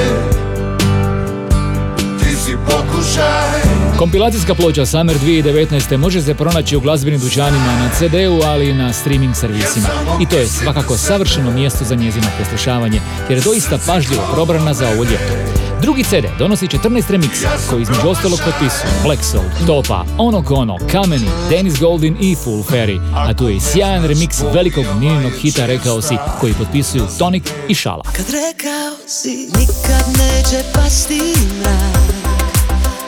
Ti 2.18 2.36
si 2.36 2.56
pokušaj 2.66 3.74
Kompilacijska 3.98 4.54
ploča 4.54 4.86
Summer 4.86 5.16
2019. 5.18 5.96
može 5.96 6.22
se 6.22 6.34
pronaći 6.34 6.76
u 6.76 6.80
glazbenim 6.80 7.20
dućanima 7.20 7.66
na 7.66 7.90
CD-u, 7.98 8.40
ali 8.44 8.70
i 8.70 8.74
na 8.74 8.92
streaming 8.92 9.36
servisima. 9.36 9.88
I 10.20 10.26
to 10.26 10.36
je 10.36 10.46
svakako 10.46 10.96
savršeno 10.96 11.50
mjesto 11.50 11.84
za 11.84 11.94
njezino 11.94 12.26
poslušavanje, 12.38 13.00
jer 13.28 13.38
je 13.38 13.44
doista 13.44 13.78
pažljivo 13.86 14.22
probrana 14.34 14.74
za 14.74 14.88
ovo 14.88 15.04
ljeto. 15.04 15.63
Drugi 15.82 16.04
CD 16.04 16.26
donosi 16.38 16.66
14 16.66 17.10
remiksa 17.10 17.48
koji 17.70 17.82
između 17.82 18.08
ostalog 18.08 18.38
potpisuju 18.44 18.92
Black 19.04 19.24
Soul, 19.24 19.44
Topa, 19.66 20.04
Ono 20.18 20.42
Kono, 20.42 20.78
Kameni, 20.92 21.28
Dennis 21.50 21.80
Goldin 21.80 22.16
i 22.20 22.36
Full 22.44 22.62
Fairy, 22.62 23.00
a 23.14 23.34
tu 23.34 23.48
je 23.48 23.56
i 23.56 23.60
sjajan 23.60 24.04
remiks 24.04 24.42
velikog 24.54 24.84
Nininog 25.00 25.32
hita 25.32 25.66
Rekao 25.66 26.02
si 26.02 26.16
koji 26.40 26.54
potpisuju 26.54 27.06
Tonic 27.18 27.44
i 27.68 27.74
Šala. 27.74 28.02
Kad 28.02 28.26
rekao 28.30 29.08
si 29.08 29.30
nikad 29.30 30.04
neće 30.08 30.64
pasti 30.74 31.20
mrak 31.60 32.14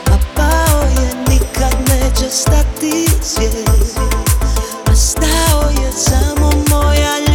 A 0.07 0.19
pao 0.37 0.81
je 0.81 1.15
nikad 1.29 1.75
neće 1.89 2.31
stati 2.31 3.07
svijet 3.23 3.55
A 4.87 4.95
stao 4.95 5.71
je 5.71 5.93
samo 5.93 6.51
moja 6.71 7.19
ljubav 7.19 7.26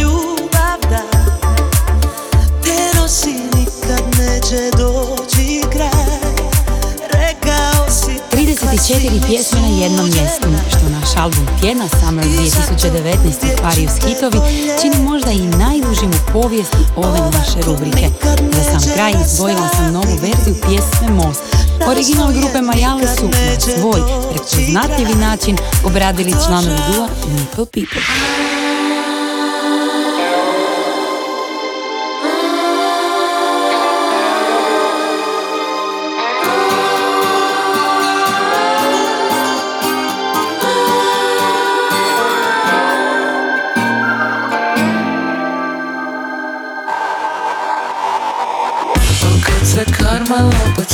34 8.92 9.26
pjesme 9.26 9.60
na 9.60 9.66
jednom 9.66 10.04
mjestu, 10.04 10.48
što 10.68 10.88
naš 10.88 11.16
album 11.16 11.46
tjedna 11.60 11.88
Summer 11.88 12.24
2019 12.24 13.14
Aquarius 13.56 14.06
hitovi 14.06 14.38
čini 14.82 15.04
možda 15.04 15.30
i 15.30 15.40
najdužim 15.40 16.10
u 16.10 16.32
povijesti 16.32 16.76
ove 16.96 17.20
naše 17.20 17.60
rubrike. 17.66 18.08
Za 18.52 18.62
sam 18.62 18.94
kraj 18.94 19.12
izdvojila 19.24 19.68
sam 19.68 19.92
novu 19.92 20.18
verziju 20.22 20.54
pjesme 20.66 21.08
Most. 21.08 21.42
Original 21.86 22.32
grupe 22.32 22.60
Majale 22.60 23.16
su 23.16 23.24
na 23.26 23.60
svoj 23.60 24.00
prepoznatljivi 24.30 25.14
način 25.14 25.58
obradili 25.84 26.34
članovi 26.46 26.80
dua 26.92 27.08
Nipple 27.38 27.66
People. 27.66 28.61
Karma 50.42 50.72
opet 50.72 50.91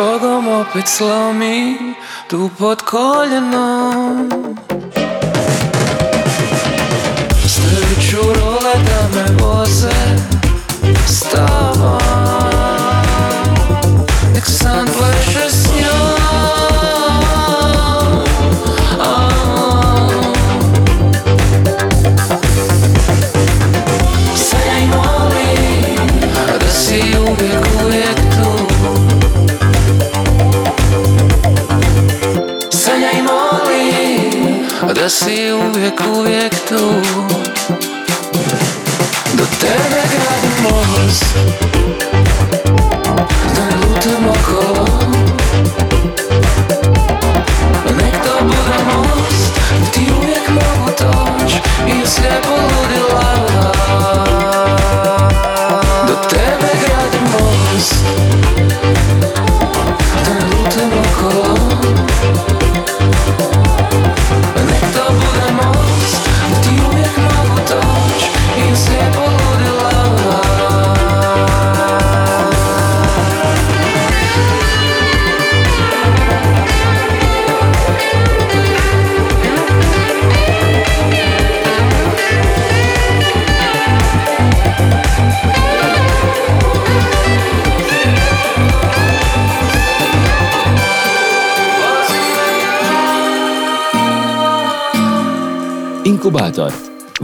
Kad 0.00 0.06
me 0.06 0.16
s 0.16 0.20
Bogom 0.20 0.48
opet 0.48 0.88
slomi 0.88 1.76
Da 35.10 35.16
si 35.16 35.52
uvijek, 35.52 36.00
uvijek 36.16 36.54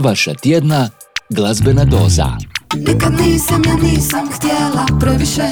Vaša 0.07 0.33
tjedna 0.33 0.89
glazbena 1.29 1.85
doza. 1.85 2.37
Nikad 2.75 3.13
nisam, 3.13 3.61
ja 3.65 3.75
nisam 3.75 4.29
htjela 4.31 4.85
previše. 4.99 5.49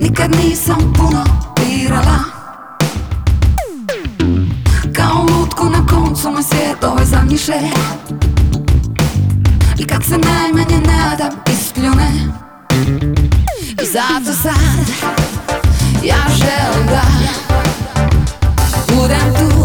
Nikad 0.00 0.30
nisam 0.44 0.94
puno 0.96 1.24
birala. 1.56 2.18
Kao 4.96 5.22
lutku 5.22 5.64
na 5.64 5.86
koncu 5.86 6.30
moj 6.30 6.42
svijet 6.42 6.84
ovaj 6.84 7.04
zamnjiše 7.04 7.60
I 9.78 9.84
kad 9.84 10.04
se 10.04 10.18
najmanje 10.18 10.86
nadam 10.86 11.32
ispljune 11.52 12.10
I 13.82 13.86
zato 13.86 14.36
sad 14.42 15.12
ja 16.04 16.24
želim 16.28 16.86
da 16.86 17.02
Budem 18.88 19.34
tu 19.34 19.57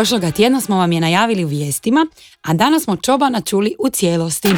Prošloga 0.00 0.30
tjedna 0.30 0.60
smo 0.60 0.76
vam 0.76 0.92
je 0.92 1.00
najavili 1.00 1.44
u 1.44 1.48
vijestima, 1.48 2.06
a 2.42 2.54
danas 2.54 2.84
smo 2.84 2.96
Čobana 2.96 3.40
čuli 3.40 3.74
u 3.78 3.88
cijelosti. 3.88 4.48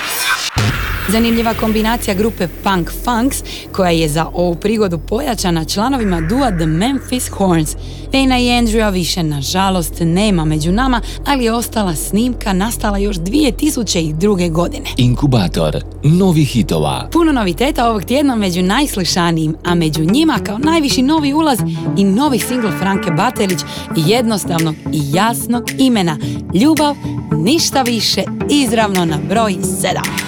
Zanimljiva 1.08 1.54
kombinacija 1.54 2.14
grupe 2.14 2.48
Punk 2.64 2.90
Funks, 3.04 3.42
koja 3.72 3.90
je 3.90 4.08
za 4.08 4.26
ovu 4.34 4.54
prigodu 4.54 4.98
pojačana 4.98 5.64
članovima 5.64 6.20
dua 6.20 6.50
The 6.50 6.66
Memphis 6.66 7.28
Horns. 7.28 7.76
Pena 8.12 8.38
i 8.38 8.42
Andrewa 8.42 8.92
više, 8.92 9.22
nažalost, 9.22 9.94
nema 10.00 10.44
među 10.44 10.72
nama, 10.72 11.00
ali 11.26 11.44
je 11.44 11.52
ostala 11.52 11.94
snimka 11.94 12.52
nastala 12.52 12.98
još 12.98 13.16
2002. 13.16 14.50
godine. 14.50 14.84
Inkubator 14.96 15.84
novih 16.02 16.48
hitova. 16.48 17.08
Puno 17.12 17.32
noviteta 17.32 17.88
ovog 17.88 18.04
tjedna 18.04 18.36
među 18.36 18.62
najslušanijim, 18.62 19.56
a 19.64 19.74
među 19.74 20.04
njima 20.04 20.38
kao 20.46 20.58
najviši 20.58 21.02
novi 21.02 21.34
ulaz 21.34 21.58
i 21.96 22.04
novi 22.04 22.38
singl 22.38 22.68
Franke 22.78 23.10
Batelić 23.10 23.60
jednostavnog 23.96 24.74
i 24.92 25.00
jasnog 25.12 25.64
imena 25.78 26.18
Ljubav, 26.54 26.96
ništa 27.32 27.82
više, 27.82 28.22
izravno 28.50 29.04
na 29.04 29.18
broj 29.28 29.52
7. 29.52 30.22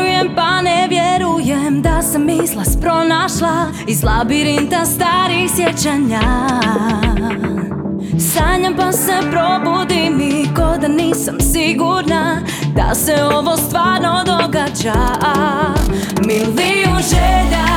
Vjerujem 0.00 0.34
pa 0.36 0.62
ne 0.62 0.88
vjerujem 0.88 1.82
da 1.82 2.02
sam 2.02 2.24
misla 2.24 2.62
pronašla 2.80 3.66
iz 3.86 4.02
labirinta 4.04 4.84
starih 4.84 5.50
sjećanja. 5.56 6.20
Sanjam 8.18 8.76
pa 8.76 8.92
se 8.92 9.12
probudim 9.30 10.20
i 10.20 10.54
ko 10.56 10.78
da 10.80 10.88
nisam 10.88 11.40
sigurna 11.40 12.42
da 12.76 12.94
se 12.94 13.24
ovo 13.24 13.56
stvarno 13.56 14.24
događa. 14.26 14.94
Milijun 16.26 17.02
želja 17.10 17.69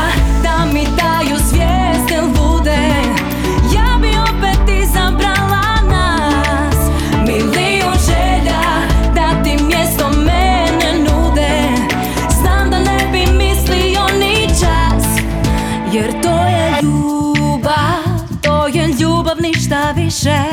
više 20.23 20.43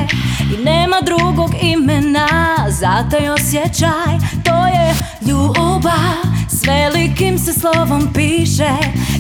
I 0.55 0.65
nema 0.65 0.97
drugog 1.01 1.51
imena 1.63 2.29
za 2.69 3.09
taj 3.11 3.29
osjećaj 3.29 4.19
To 4.45 4.67
je 4.67 4.95
ljubav, 5.27 6.17
s 6.49 6.67
velikim 6.67 7.39
se 7.39 7.53
slovom 7.53 8.13
piše 8.15 8.71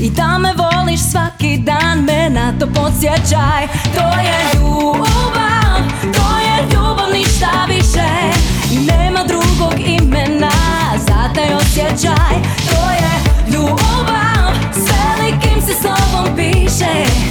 I 0.00 0.10
da 0.10 0.38
me 0.38 0.52
voliš 0.56 1.00
svaki 1.00 1.56
dan, 1.58 1.98
me 1.98 2.30
na 2.30 2.58
to 2.58 2.66
podsjećaj. 2.66 3.66
To 3.94 4.20
je 4.20 4.38
ljubav, 4.54 5.80
to 6.00 6.38
je 6.38 6.66
ljubav 6.72 7.12
ništa 7.12 7.66
više 7.68 8.08
I 8.70 8.78
nema 8.78 9.24
drugog 9.24 9.74
imena 9.86 10.50
za 10.96 11.32
taj 11.34 11.54
osjećaj. 11.54 12.34
To 12.70 12.90
je 12.90 13.12
ljubav, 13.52 14.54
s 14.72 14.90
velikim 14.90 15.62
se 15.66 15.74
slovom 15.82 16.36
piše 16.36 17.30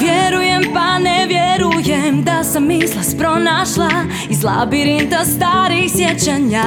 Vjerujem 0.00 0.62
pa 0.74 0.98
da 2.22 2.44
sam 2.44 2.64
pronašla 3.18 3.90
iz 4.28 4.44
labirinta 4.44 5.24
starih 5.24 5.92
sjećanja. 5.92 6.64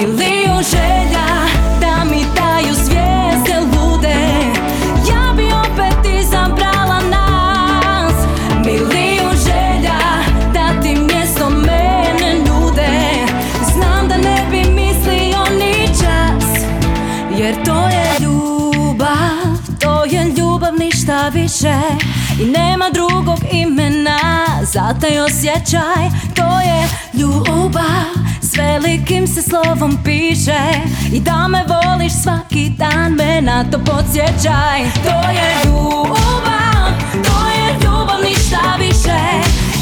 Milijun 0.00 0.62
želja 0.70 1.65
više 21.66 21.78
I 22.42 22.44
nema 22.44 22.90
drugog 22.92 23.38
imena. 23.52 24.18
Za 24.62 24.94
taj 25.00 25.20
osjećaj 25.20 26.10
To 26.34 26.60
je 26.60 26.88
ljubav. 27.14 28.06
S 28.40 28.56
velikim 28.56 29.26
se 29.26 29.42
slovom 29.42 29.98
piše 30.04 30.60
I 31.12 31.20
da 31.20 31.48
me 31.48 31.64
voliš 31.68 32.12
svaki 32.22 32.70
dan 32.78 33.12
Me 33.12 33.40
na 33.40 33.64
to 33.70 33.78
podsjećaj. 33.78 34.80
To 35.04 35.30
je 35.30 35.54
ljubav 35.64 36.92
To 37.24 37.48
je 37.50 37.74
ljubav 37.84 38.22
ništa 38.24 38.76
više 38.78 39.18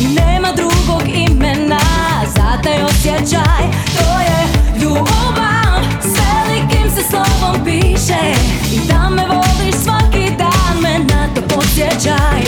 I 0.00 0.06
nema 0.06 0.48
drugog 0.56 1.02
imena. 1.14 1.80
Za 2.34 2.62
taj 2.62 2.82
osjećaj 2.82 3.64
To 3.98 4.20
je 4.20 4.46
ljubav. 4.82 5.84
S 6.02 6.16
velikim 6.18 6.90
se 6.90 7.02
slovom 7.10 7.64
piše 7.64 8.63
Jai 11.98 12.43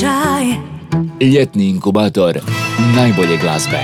podsjećaj 0.00 0.44
Ljetni 1.20 1.68
inkubator 1.68 2.38
najbolje 2.96 3.36
glazbe. 3.36 3.78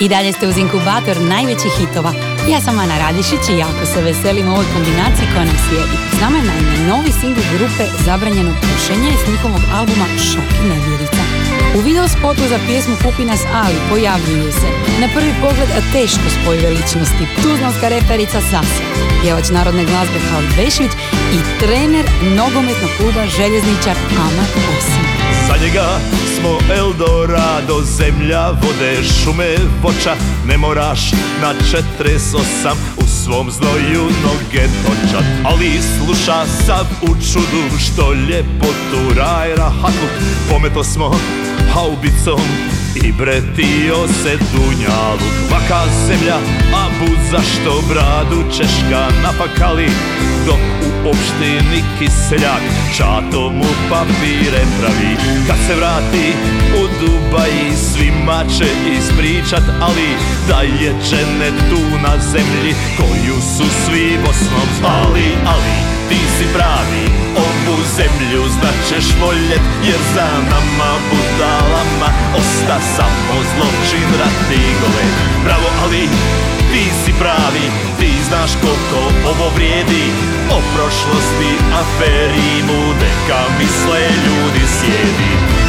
I 0.00 0.08
dalje 0.08 0.32
ste 0.32 0.48
uz 0.48 0.56
inkubator 0.58 1.16
najvećih 1.20 1.72
hitova. 1.78 2.12
Ja 2.50 2.60
sam 2.60 2.78
Ana 2.78 2.98
Radišić 2.98 3.48
i 3.50 3.58
jako 3.58 3.86
se 3.86 4.02
veselim 4.02 4.48
ovoj 4.48 4.64
kombinaciji 4.74 5.26
koja 5.32 5.44
nam 5.44 5.56
slijedi. 5.68 5.96
S 6.16 6.20
nama 6.20 6.36
je 6.38 6.44
naime 6.44 6.88
novi 6.88 7.12
singl 7.20 7.40
grupe 7.56 7.84
Zabranjeno 8.04 8.52
pušenje 8.60 9.10
s 9.24 9.28
njihovog 9.30 9.62
albuma 9.74 10.06
Šok 10.18 10.48
i 10.64 10.68
nevjerica. 10.68 11.13
U 11.76 11.80
video 11.80 12.08
spotu 12.08 12.42
za 12.48 12.58
pjesmu 12.66 12.94
Kupi 13.04 13.24
nas 13.24 13.40
Ali 13.54 13.74
pojavljuju 13.90 14.52
se. 14.52 14.68
Na 15.00 15.08
prvi 15.14 15.32
pogled 15.40 15.68
teško 15.92 16.26
spojive 16.36 16.70
ličnosti, 16.70 17.24
tuzlanska 17.42 17.88
reperica 17.88 18.40
Sasa, 18.40 18.84
pjevač 19.22 19.50
narodne 19.50 19.84
glazbe 19.84 20.18
Halid 20.30 20.50
Bešić 20.56 20.92
i 21.36 21.38
trener 21.60 22.06
nogometnog 22.38 22.90
kluba 22.96 23.22
Željezničar 23.36 23.96
Amat 24.26 24.52
Osim. 24.72 25.04
Za 25.48 25.56
njega 25.64 25.86
smo 26.34 26.74
Eldorado, 26.76 27.82
zemlja, 27.82 28.50
vode, 28.50 28.92
šume, 29.02 29.56
voća. 29.82 30.14
Ne 30.46 30.56
moraš 30.58 31.12
na 31.42 31.54
48 31.98 32.74
u 32.96 33.02
svom 33.06 33.50
znoju 33.50 34.02
noge 34.02 34.64
točat. 34.84 35.24
Ali 35.44 35.80
sluša 35.96 36.46
sav 36.66 36.86
u 37.02 37.06
čudu 37.06 37.78
što 37.78 38.12
ljepotu 38.12 39.18
raj 39.18 39.54
rahatlu 39.56 40.08
Pometo 40.50 40.84
smo 40.84 41.10
haubicom 41.74 42.46
i 43.04 43.12
bretio 43.12 44.08
se 44.22 44.38
dunjalu. 44.52 45.28
Vaka 45.50 45.82
zemlja, 46.06 46.36
a 46.74 46.84
bud 46.98 47.18
zašto 47.30 47.82
bradu 47.88 48.42
Češka 48.56 49.08
napakali 49.22 49.88
Dok 50.46 50.60
u 50.86 51.08
opštini 51.08 51.82
kiseljak 51.98 52.62
Čato 52.96 53.50
mu 53.50 53.70
papire 53.90 54.64
pravi. 54.80 55.16
Kad 55.46 55.56
se 55.66 55.74
vrati 55.74 56.32
u 56.80 56.82
Dubaji 57.00 57.76
Svima 57.76 58.44
će 58.58 58.68
ispričat 58.98 59.64
Ali 59.80 60.08
da 60.48 60.60
je 60.60 60.94
dženet 61.08 61.54
tu 61.70 61.82
na 62.02 62.18
zemlji 62.32 62.74
Koju 62.96 63.36
su 63.56 63.64
svi 63.84 64.18
Bosnom 64.26 64.68
zvali 64.78 65.28
Ali 65.46 65.74
ti 66.08 66.18
si 66.38 66.44
pravi 66.54 67.23
Ovu 67.36 67.76
zemlju 67.96 68.42
značeš 68.56 69.06
voljet 69.20 69.64
Jer 69.88 70.00
za 70.14 70.28
nama 70.52 70.90
budalama 71.10 72.08
Osta 72.40 72.78
samo 72.96 73.34
zločin, 73.50 74.08
rat 74.20 74.50
i 74.52 74.64
gole 74.80 75.04
Bravo, 75.44 75.68
ali 75.82 76.08
ti 76.72 76.84
si 77.04 77.12
pravi 77.18 77.66
Ti 77.98 78.10
znaš 78.28 78.50
koliko 78.62 79.00
ovo 79.30 79.50
vrijedi. 79.54 80.04
O 80.50 80.58
prošlosti, 80.74 81.52
aferi 81.80 82.62
mu 82.66 82.80
Neka 83.02 83.40
misle 83.58 84.00
ljudi 84.26 84.64
sjedi 84.78 85.63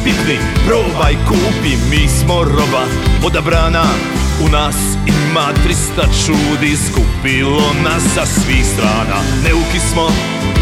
Ali 0.00 0.12
pitni, 0.12 0.38
probaj, 0.66 1.14
kupi, 1.28 1.76
mi 1.90 2.08
smo 2.08 2.44
roba 2.44 2.84
Odabrana, 3.24 3.84
u 4.44 4.48
nas 4.48 4.76
ima 5.06 5.46
300 5.96 6.26
čudi 6.26 6.76
Skupilo 6.76 7.72
nas 7.84 8.02
sa 8.14 8.26
svih 8.26 8.64
strana. 8.74 9.18
Neuki 9.44 9.80
smo, 9.92 10.06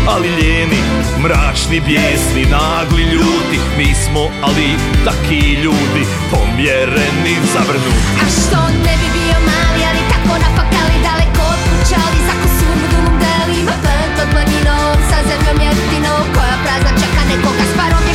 ali 0.08 0.28
lijeni 0.28 0.80
Mračni, 1.22 1.80
bijesni, 1.80 2.44
nagli, 2.50 3.02
ljuti. 3.02 3.58
Mi 3.78 3.94
smo, 4.04 4.20
ali 4.42 4.66
taki 5.04 5.40
ljudi 5.62 6.02
Pomjereni, 6.30 7.34
zavrnuti. 7.52 8.04
A 8.22 8.26
što 8.40 8.60
ne 8.84 8.94
bi 9.00 9.08
bio 9.18 9.38
mali, 9.50 9.82
ali 9.90 10.02
tako 10.12 10.34
napakali 10.44 10.96
daleko 11.08 11.42
od 11.54 11.60
kuće 11.68 11.96
Ali 12.04 12.20
delima 13.22 13.74
Plen 13.82 14.10
pod 14.16 14.28
planinom, 14.32 14.94
sa 15.10 15.18
zemljom 15.28 15.58
jeftinom 15.66 16.22
Koja 16.34 16.56
prazna 16.64 16.92
čeka 17.00 17.22
nekoga 17.30 17.64
s 17.72 17.76
parom 17.78 18.08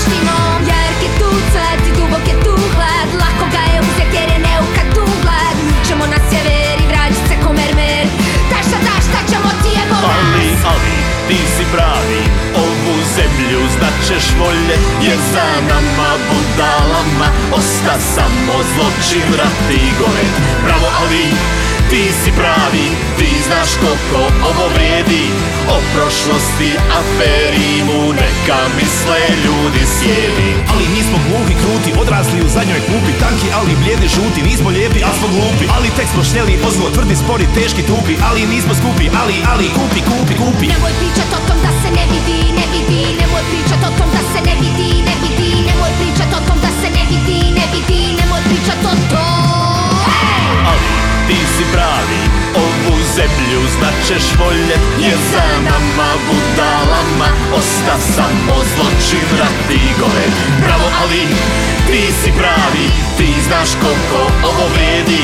ti 11.27 11.39
si 11.55 11.65
pravi 11.73 12.23
Ovu 12.55 12.95
zemlju 13.15 13.59
značeš 13.75 14.25
volje 14.39 14.75
Jer 15.01 15.17
za 15.33 15.47
nama 15.69 16.09
budalama 16.29 17.27
Osta 17.51 17.95
samo 18.15 18.53
zločin, 18.73 19.27
rat 19.37 19.71
i 19.71 19.81
Bravo, 20.65 20.87
ali 21.01 21.23
ti 21.93 22.03
si 22.21 22.31
pravi 22.39 22.87
Ti 23.17 23.29
znaš 23.47 23.69
koliko 23.81 24.21
ovo 24.49 24.65
vrijedi. 24.75 25.25
O 25.75 25.77
prošlosti, 25.93 26.71
aferi 26.99 27.73
mu 27.87 27.99
Neka 28.21 28.61
misle 28.77 29.21
ljudi 29.45 29.83
sjedi 29.95 30.49
Ali 30.71 30.85
nismo 30.95 31.17
gluhi, 31.25 31.55
kruti, 31.61 31.91
odrasli 32.01 32.39
u 32.45 32.47
zadnjoj 32.55 32.81
klupi. 32.87 33.11
Tanki, 33.21 33.47
ali 33.59 33.73
blijedi, 33.81 34.07
žuti, 34.15 34.41
nismo 34.49 34.69
lijepi, 34.75 34.99
ali 35.07 35.15
smo 35.19 35.27
glupi. 35.35 35.65
Ali 35.75 35.95
tek 35.97 36.07
smo 36.13 36.23
šnjeli, 36.29 36.53
ozgo, 36.67 36.85
tvrdi, 36.95 37.15
spori, 37.21 37.45
teški, 37.57 37.83
tupi 37.89 38.13
Ali 38.27 38.41
nismo 38.53 38.73
skupi, 38.79 39.05
ali, 39.21 39.35
ali, 39.51 39.67
kupi, 39.77 40.01
kupi, 40.09 40.33
kupi. 40.41 40.67
Nemoj 40.73 40.93
pričat 40.99 41.29
o 41.37 41.39
tom 41.47 41.57
da 41.65 41.71
se 41.81 41.89
ne 41.97 42.05
vidi, 42.11 42.39
ne 42.57 42.65
vidi. 42.73 43.01
Nemoj 43.21 43.43
pričat 43.51 43.81
o 43.89 43.91
tom 43.97 44.09
da 44.15 44.21
se 44.31 44.39
ne 44.47 44.53
vidi, 44.61 44.89
ne 45.07 45.15
vidi. 45.21 45.49
Nemoj 45.67 45.91
pričat 45.99 46.31
o 46.37 46.39
tom 46.47 46.57
da 46.65 46.71
se 46.79 46.87
ne 46.97 47.03
vidi, 47.11 47.39
ne 47.57 47.65
vidi. 47.73 47.99
Nemoj 48.19 48.41
pričat 48.49 48.81
o 48.91 48.93
tom. 49.11 49.23
Ali 50.69 51.02
ti 51.27 51.39
si 51.57 51.63
pravi 51.73 52.21
Ovu 52.55 52.95
zemlju 53.15 53.61
značeš 53.75 54.25
voljet 54.39 54.83
Jer 54.99 55.17
za 55.31 55.45
nama 55.69 56.09
budalama 56.27 57.29
Osta 57.59 57.95
samo 58.15 58.55
zločin, 58.75 59.27
rat 59.39 59.71
i 59.71 59.99
gore. 59.99 60.27
Bravo, 60.63 60.87
ali 61.01 61.21
ti 61.87 62.03
si 62.23 62.31
pravi 62.39 62.87
Ti 63.17 63.27
znaš 63.47 63.69
koliko 63.81 64.21
ovo 64.49 64.65
vrijedi. 64.73 65.23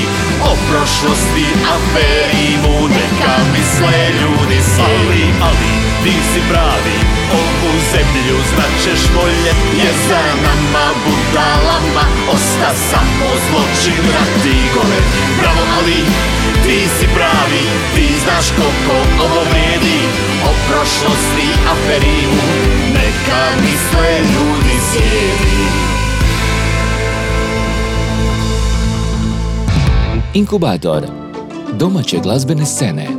O 0.50 0.52
prošlosti, 0.70 1.47
aferi 1.76 2.50
mu 2.64 2.88
Neka 2.88 3.36
misle 3.54 4.00
ljudi 4.22 4.60
sjedi 4.76 4.89
Ali, 5.10 5.24
ali 5.41 5.89
ti 6.04 6.16
si 6.30 6.41
pravi 6.50 6.97
Ovu 7.41 7.72
zemlju 7.91 8.38
značeš 8.52 9.02
voljet 9.16 9.58
Jer 9.82 9.93
za 10.08 10.24
nama 10.45 10.86
budalama 11.06 12.06
Osta 12.36 12.72
samo 12.89 13.28
zločin, 13.45 14.04
rat 14.14 14.45
i 14.45 14.58
gore 14.74 15.02
Bravo, 15.39 15.64
ali 15.78 16.00
ti 16.64 16.80
si 17.00 17.08
pravi 17.16 17.64
Ti 17.95 18.08
znaš 18.24 18.45
koliko 18.58 18.95
ovo 19.26 19.41
vrijedi 19.52 20.00
O 20.50 20.52
prošlosti, 20.68 21.47
aferimu 21.74 22.47
Neka 22.93 23.43
misle 23.62 24.12
ljudi 24.34 24.76
sjedi 24.91 25.60
Inkubator. 30.34 31.04
Domaće 31.74 32.20
glazbene 32.24 32.66
scene. 32.66 33.18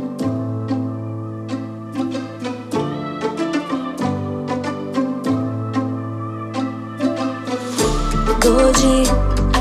dođi, 8.71 9.11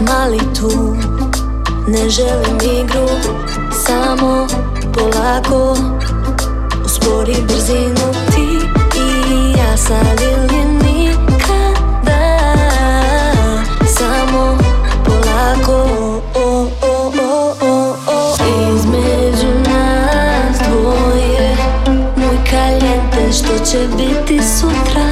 mali 0.00 0.38
tu. 0.38 0.96
Ne 1.86 2.08
želim 2.08 2.58
igru, 2.80 3.08
samo 3.86 4.46
polako 4.94 5.76
Uspori 6.84 7.36
brzinu. 7.46 8.12
Ti 8.34 8.58
i 8.96 9.50
ja 9.58 9.76
sad 9.76 10.20
ili 10.20 10.64
nikada 10.64 12.38
Samo 13.98 14.58
polako. 15.04 15.88
Oh, 16.34 16.66
oh, 16.82 17.14
oh, 17.62 18.36
Između 18.74 19.70
nas 19.70 20.58
dvoje 20.68 21.56
Moj 22.16 22.36
kaljente 22.50 23.32
što 23.32 23.64
će 23.64 23.88
biti 23.96 24.40
sutra? 24.42 25.09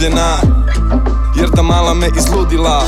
Izgubljena 0.00 0.36
Jer 1.36 1.50
ta 1.56 1.62
mala 1.62 1.94
me 1.94 2.08
izludila 2.16 2.84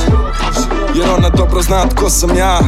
Jer 0.95 1.11
ona 1.11 1.29
dobro 1.29 1.63
zna 1.63 1.89
tko 1.89 2.11
sam 2.11 2.37
ja. 2.37 2.61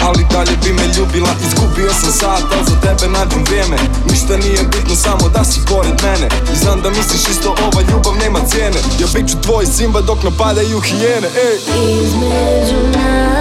Ali 0.00 0.26
dalje 0.30 0.56
bi 0.64 0.72
me 0.72 0.86
ljubila 0.98 1.28
Izgubio 1.46 1.92
sam 1.92 2.12
sat, 2.12 2.42
al 2.58 2.64
za 2.64 2.80
tebe 2.80 3.12
nađem 3.12 3.44
vrijeme. 3.44 3.76
Ništa 4.10 4.36
nije 4.36 4.62
bitno, 4.72 4.96
samo 4.96 5.28
da 5.28 5.44
si 5.44 5.60
pored 5.68 6.02
mene. 6.02 6.28
I 6.52 6.56
znam 6.56 6.80
da 6.80 6.90
misliš 6.90 7.28
isto, 7.30 7.50
ova 7.50 7.82
ljubav 7.82 8.14
nema 8.24 8.38
cijene. 8.48 8.78
Ja 9.00 9.06
bit 9.14 9.30
ću 9.30 9.36
tvoj 9.40 9.66
simba 9.66 10.00
dok 10.00 10.22
napadaju 10.22 10.80
hijene, 10.80 11.28
ej. 11.46 11.56
Između 12.04 12.98
nas 12.98 13.35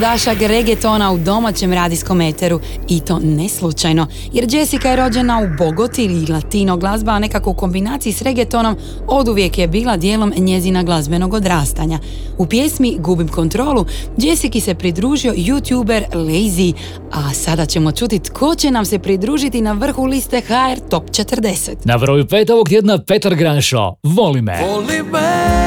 dašak 0.00 0.40
reggaetona 0.40 1.12
u 1.12 1.18
domaćem 1.18 1.72
radijskom 1.72 2.20
eteru 2.20 2.60
i 2.88 3.00
to 3.00 3.18
ne 3.18 3.48
slučajno, 3.48 4.06
jer 4.32 4.54
Jessica 4.54 4.88
je 4.88 4.96
rođena 4.96 5.38
u 5.38 5.56
Bogoti 5.58 6.04
ili 6.04 6.32
latino 6.32 6.76
glazba, 6.76 7.12
a 7.12 7.18
nekako 7.18 7.50
u 7.50 7.54
kombinaciji 7.54 8.12
s 8.12 8.22
reggaetonom 8.22 8.76
oduvijek 9.06 9.58
je 9.58 9.68
bila 9.68 9.96
dijelom 9.96 10.32
njezina 10.36 10.82
glazbenog 10.82 11.34
odrastanja. 11.34 11.98
U 12.38 12.46
pjesmi 12.46 12.96
Gubim 12.98 13.28
kontrolu 13.28 13.86
Jessica 14.16 14.60
se 14.60 14.74
pridružio 14.74 15.32
youtuber 15.32 16.02
Lazy, 16.12 16.72
a 17.12 17.34
sada 17.34 17.66
ćemo 17.66 17.92
čuti 17.92 18.18
tko 18.18 18.54
će 18.54 18.70
nam 18.70 18.84
se 18.84 18.98
pridružiti 18.98 19.60
na 19.60 19.72
vrhu 19.72 20.04
liste 20.04 20.40
HR 20.40 20.80
Top 20.90 21.10
40. 21.10 21.70
Na 21.84 21.98
broju 21.98 22.26
pet 22.26 22.50
ovog 22.50 22.68
tjedna 22.68 22.98
Petar 22.98 23.34
Granšo, 23.34 23.94
Voli 24.02 24.42
me. 24.42 24.58
Voli 24.66 25.02
me, 25.12 25.60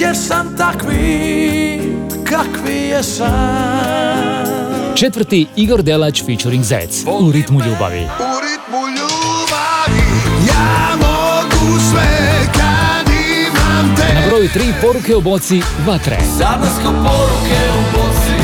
jer 0.00 0.16
sam 0.16 0.56
takvi, 0.56 1.69
kakvi 2.30 2.74
jesam 2.74 3.30
Četvrti 4.94 5.46
Igor 5.56 5.82
Delać 5.82 6.24
featuring 6.26 6.64
Zec 6.64 7.04
u 7.06 7.32
ritmu 7.32 7.60
ljubavi. 7.60 8.06
Ja 10.48 10.96
mogu 10.96 11.80
sve 11.90 12.40
kad 12.52 13.12
imam 13.46 13.96
te 13.96 14.14
Na 14.14 14.20
broju 14.28 14.48
tri 14.48 14.74
poruke 14.82 15.16
o 15.16 15.20
boci 15.20 15.62
Vatre. 15.86 16.18
Zabrasko 16.38 16.92
poruke 16.92 17.60
u 17.78 17.96
boci 17.96 18.40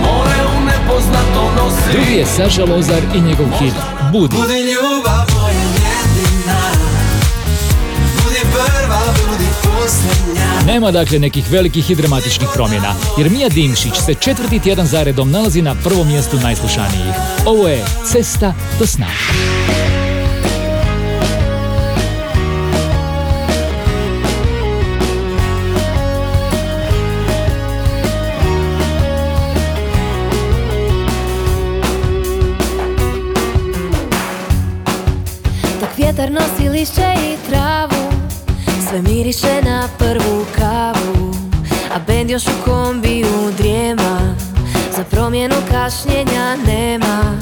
More 0.00 0.38
u 0.58 0.64
nepoznato 0.64 1.52
nosi 1.56 1.92
Drugi 1.92 2.14
je 2.14 2.26
Saša 2.26 2.64
Lozar 2.64 3.02
i 3.14 3.20
njegov 3.20 3.46
hit 3.58 3.74
Budi. 4.12 4.36
Budi 4.36 4.60
ljubav 4.60 5.21
Nema 10.66 10.90
dakle 10.90 11.18
nekih 11.18 11.50
velikih 11.50 11.90
i 11.90 11.94
dramatičnih 11.94 12.48
promjena, 12.54 12.94
jer 13.18 13.30
Mija 13.30 13.48
Dimšić 13.48 13.94
se 14.06 14.14
četvrti 14.14 14.58
tjedan 14.58 14.86
zaredom 14.86 15.30
nalazi 15.30 15.62
na 15.62 15.74
prvom 15.84 16.08
mjestu 16.08 16.36
najslušanijih. 16.36 17.14
Ovo 17.46 17.68
je 17.68 17.84
Cesta 18.12 18.54
do 18.78 18.86
sna. 18.86 19.06
Dok 35.80 35.98
vjetar 35.98 36.32
nosi 36.32 36.68
lišće 36.68 37.14
i 37.24 37.50
travu 37.50 37.71
Sve 38.92 39.02
miriše 39.02 39.62
na 39.64 39.88
prvu 39.98 40.44
kavu 40.56 41.34
A 41.94 41.98
bend 42.06 42.30
još 42.30 42.46
u 42.46 42.64
kombiju 42.64 43.52
drijema. 43.58 44.36
Za 44.96 45.04
promjenu 45.04 45.54
kašnjenja 45.70 46.56
nema. 46.66 47.38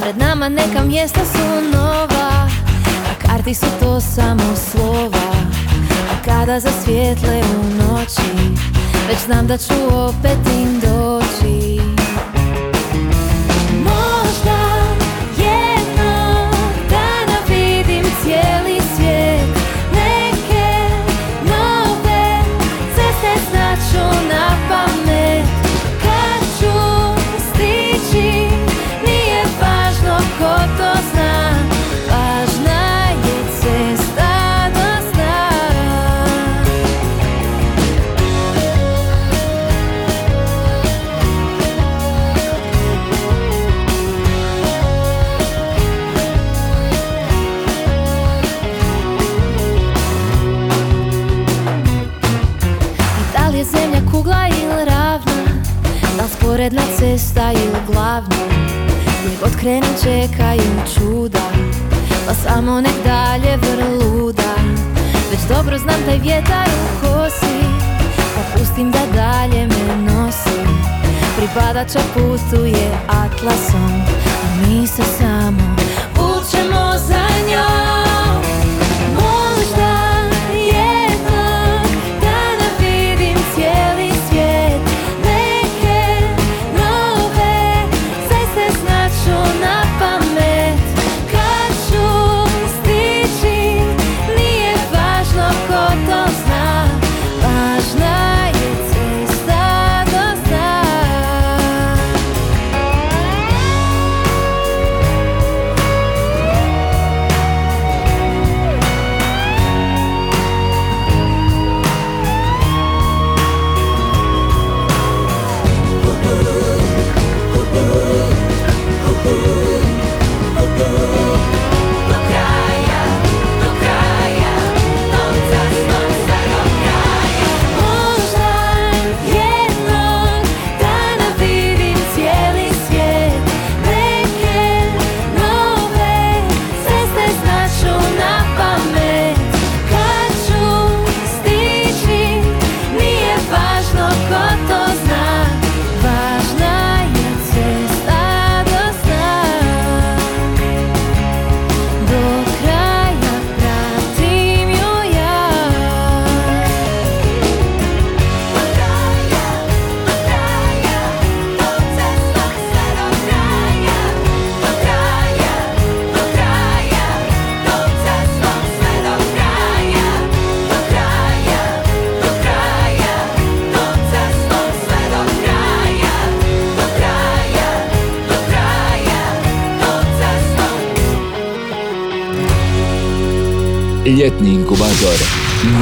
Pred 0.00 0.18
nama 0.18 0.48
neka 0.48 0.84
mjesta 0.84 1.20
su 1.24 1.76
nova 1.78 2.48
A 3.10 3.26
karti 3.26 3.54
su 3.54 3.66
to 3.80 4.00
samo 4.00 4.56
slova. 4.70 5.32
A 6.12 6.24
kada 6.24 6.60
zasvijetle 6.60 7.42
u 7.60 7.82
noći 7.82 8.56
Već 9.08 9.18
znam 9.26 9.46
da 9.46 9.58
ću 9.58 9.74
opet 9.92 10.38
im 10.62 10.80
doći 10.80 11.95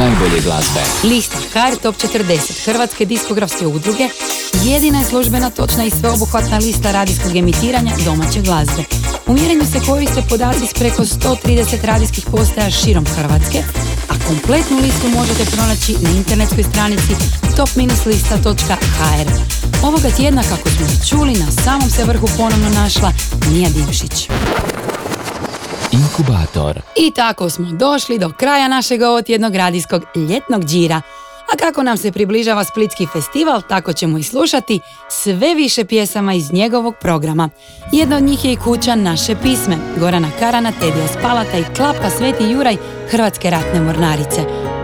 najbolje 0.05 0.40
glazbe. 0.40 0.80
Lista 1.05 1.38
HR 1.52 1.76
Top 1.82 1.96
40 1.96 2.64
Hrvatske 2.64 3.05
diskografske 3.05 3.66
udruge 3.66 4.09
jedina 4.64 4.98
je 4.98 5.05
službena, 5.05 5.50
točna 5.50 5.84
i 5.84 5.90
sveobuhvatna 5.90 6.59
lista 6.59 6.92
radijskog 6.92 7.36
emitiranja 7.36 7.92
domaće 8.05 8.40
glazbe. 8.40 8.82
U 9.26 9.32
mjerenju 9.32 9.64
se 9.72 9.80
koriste 9.86 10.22
podaci 10.28 10.66
s 10.66 10.74
preko 10.74 11.05
130 11.05 11.84
radijskih 11.84 12.24
postaja 12.30 12.70
širom 12.70 13.07
Hrvatske, 13.07 13.59
a 14.09 14.14
kompletnu 14.28 14.78
listu 14.78 15.09
možete 15.09 15.44
pronaći 15.44 15.96
na 16.00 16.11
internetskoj 16.11 16.62
stranici 16.62 17.12
top-lista.hr. 17.57 19.28
Ovoga 19.82 20.11
tjedna, 20.16 20.42
kako 20.42 20.68
smo 20.68 20.86
čuli, 21.09 21.32
na 21.32 21.50
samom 21.64 21.90
se 21.90 22.05
vrhu 22.05 22.28
ponovno 22.36 22.68
našla 22.68 23.12
Mija 23.50 23.68
Dimšić. 23.70 24.28
Inkubator. 25.95 26.80
I 26.97 27.11
tako 27.11 27.51
smo 27.51 27.72
došli 27.72 28.18
do 28.18 28.32
kraja 28.38 28.68
našeg 28.68 29.03
ovotjednog 29.03 29.55
radijskog 29.55 30.03
ljetnog 30.14 30.64
džira. 30.64 31.03
A 31.53 31.57
kako 31.57 31.82
nam 31.82 31.97
se 31.97 32.12
približava 32.12 32.64
Splitski 32.64 33.07
festival, 33.07 33.62
tako 33.68 33.92
ćemo 33.92 34.18
i 34.18 34.22
slušati 34.22 34.80
sve 35.09 35.55
više 35.55 35.84
pjesama 35.84 36.34
iz 36.34 36.53
njegovog 36.53 36.95
programa. 37.01 37.49
Jedna 37.92 38.16
od 38.16 38.22
njih 38.22 38.45
je 38.45 38.53
i 38.53 38.57
kuća 38.57 38.95
Naše 38.95 39.36
pisme, 39.42 39.76
Gorana 39.99 40.28
Karana, 40.38 40.72
Tedija 40.72 41.09
Spalata 41.09 41.59
i 41.59 41.74
Klapa 41.76 42.11
Sveti 42.11 42.45
Juraj 42.45 42.76
Hrvatske 43.11 43.51
ratne 43.51 43.80
mornarice. 43.80 44.40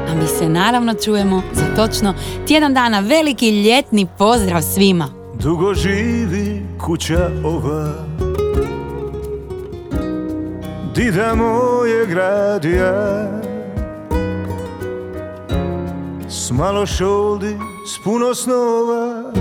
A 0.09 0.15
mi 0.15 0.27
se 0.39 0.49
naravno 0.49 0.95
čujemo 1.05 1.43
za 1.53 1.75
točno 1.77 2.15
tjedan 2.47 2.75
dana 2.75 3.01
veliki 3.01 3.63
ljetni 3.63 4.07
pozdrav 4.19 4.63
svima. 4.63 5.09
Dugo 5.43 5.75
živi 5.75 6.63
kuća 6.87 7.31
ova 7.45 7.95
Dida 10.95 11.35
moje 11.35 12.07
gradija 12.07 13.27
S 16.29 16.51
malo 16.51 16.87
šoldi, 16.87 17.59
s 17.87 18.05
puno 18.05 18.35
snova. 18.35 19.33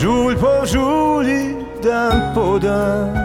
Žulj 0.00 0.36
po 0.36 0.66
žulji, 0.66 1.56
dan 1.82 2.34
po 2.34 2.58
dan. 2.58 3.22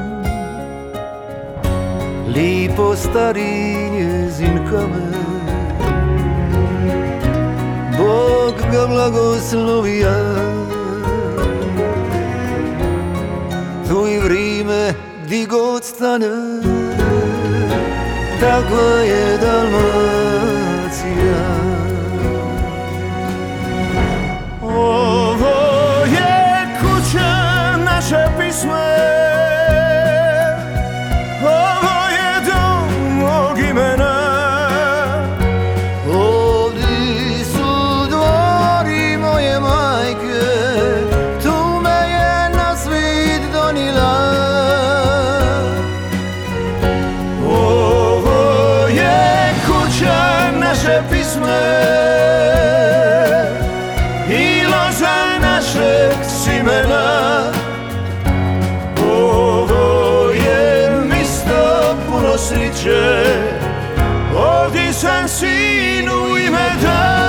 Lipo 2.27 2.95
stari 2.95 3.89
njezin 3.91 4.59
kamen 4.69 5.13
Bog 7.97 8.53
ga 8.71 8.87
blagoslovija 8.87 10.15
Tu 13.89 14.07
i 14.07 14.19
vrime 14.19 15.06
di 15.27 15.45
god 15.45 15.83
stane 15.83 16.29
Takva 18.39 18.99
je 19.03 19.37
Dalmacija. 19.37 20.87
Ovo 24.61 25.55
je 26.05 26.67
kuća 26.79 27.77
naše 27.85 28.27
pisme 28.39 29.26
sriće 62.73 63.23
Ovdje 64.35 64.93
sam 64.93 65.27
sinu 65.27 66.37
ime 66.47 66.69
dan. 66.81 67.27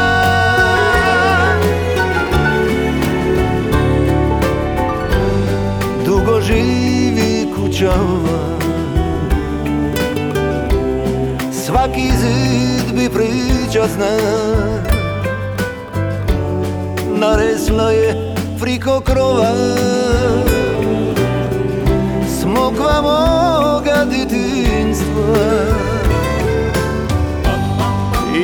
Dugo 6.06 6.40
živi 6.40 7.48
kuća 7.56 7.90
ova 7.90 8.58
Svaki 11.52 12.10
zid 12.16 12.94
bi 12.94 13.08
priča 13.14 13.86
zna 13.86 14.18
Naresla 17.16 17.90
je 17.90 18.34
priko 18.60 19.00
krova 19.00 19.52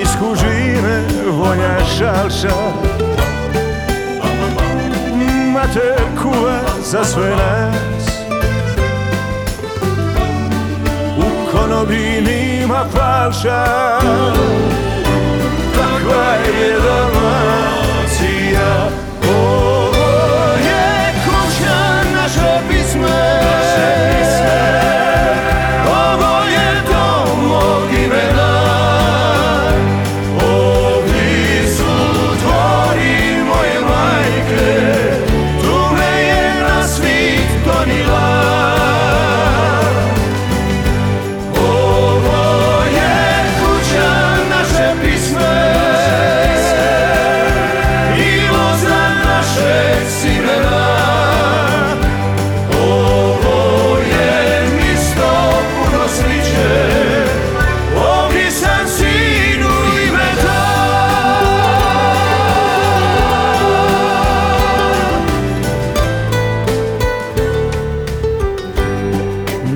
Iz 0.02 0.08
kužine 0.20 1.02
vonja 1.30 1.84
šalša. 1.98 2.56
Mater 5.52 6.02
kuva 6.22 6.60
za 6.82 7.04
sve 7.04 7.30
nas. 7.30 8.08
U 11.18 11.50
konobinima 11.52 12.84
falša 12.92 13.66
Takva 15.76 16.34
je 16.58 16.72
Dalmacija? 16.72 18.68
Ovo 19.28 20.52
je 20.66 21.14
kuća 21.24 22.02
naša 22.14 22.60
pisma. 22.68 23.33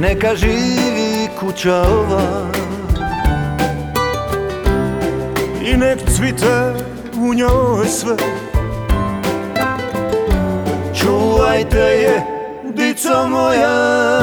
Neka 0.01 0.37
živi 0.37 1.29
kuća 1.41 1.75
ova. 1.77 2.51
I 5.63 5.77
nek 5.77 5.99
cvite 6.17 6.75
u 7.21 7.35
njoj 7.35 7.87
sve. 7.87 8.17
Čuvajte 11.01 11.79
je, 11.79 12.23
dico 12.65 13.29
moja. 13.29 14.21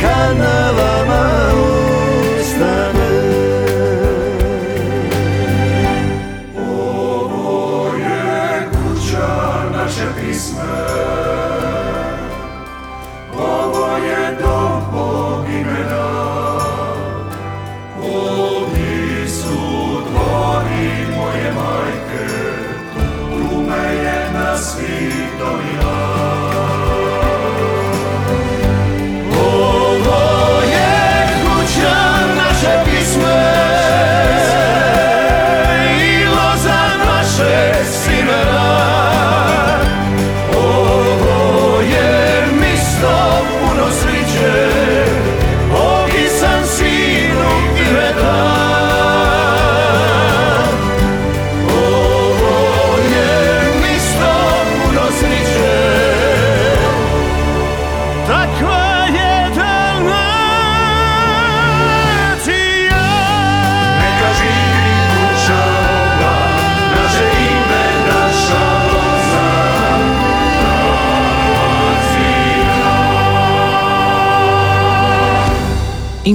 Kanavama 0.00 1.30
u 1.54 1.81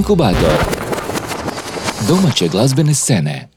Inkubator. 0.08 0.52
Domaće 2.08 2.48
glazbene 2.48 2.94
scene. 2.94 3.48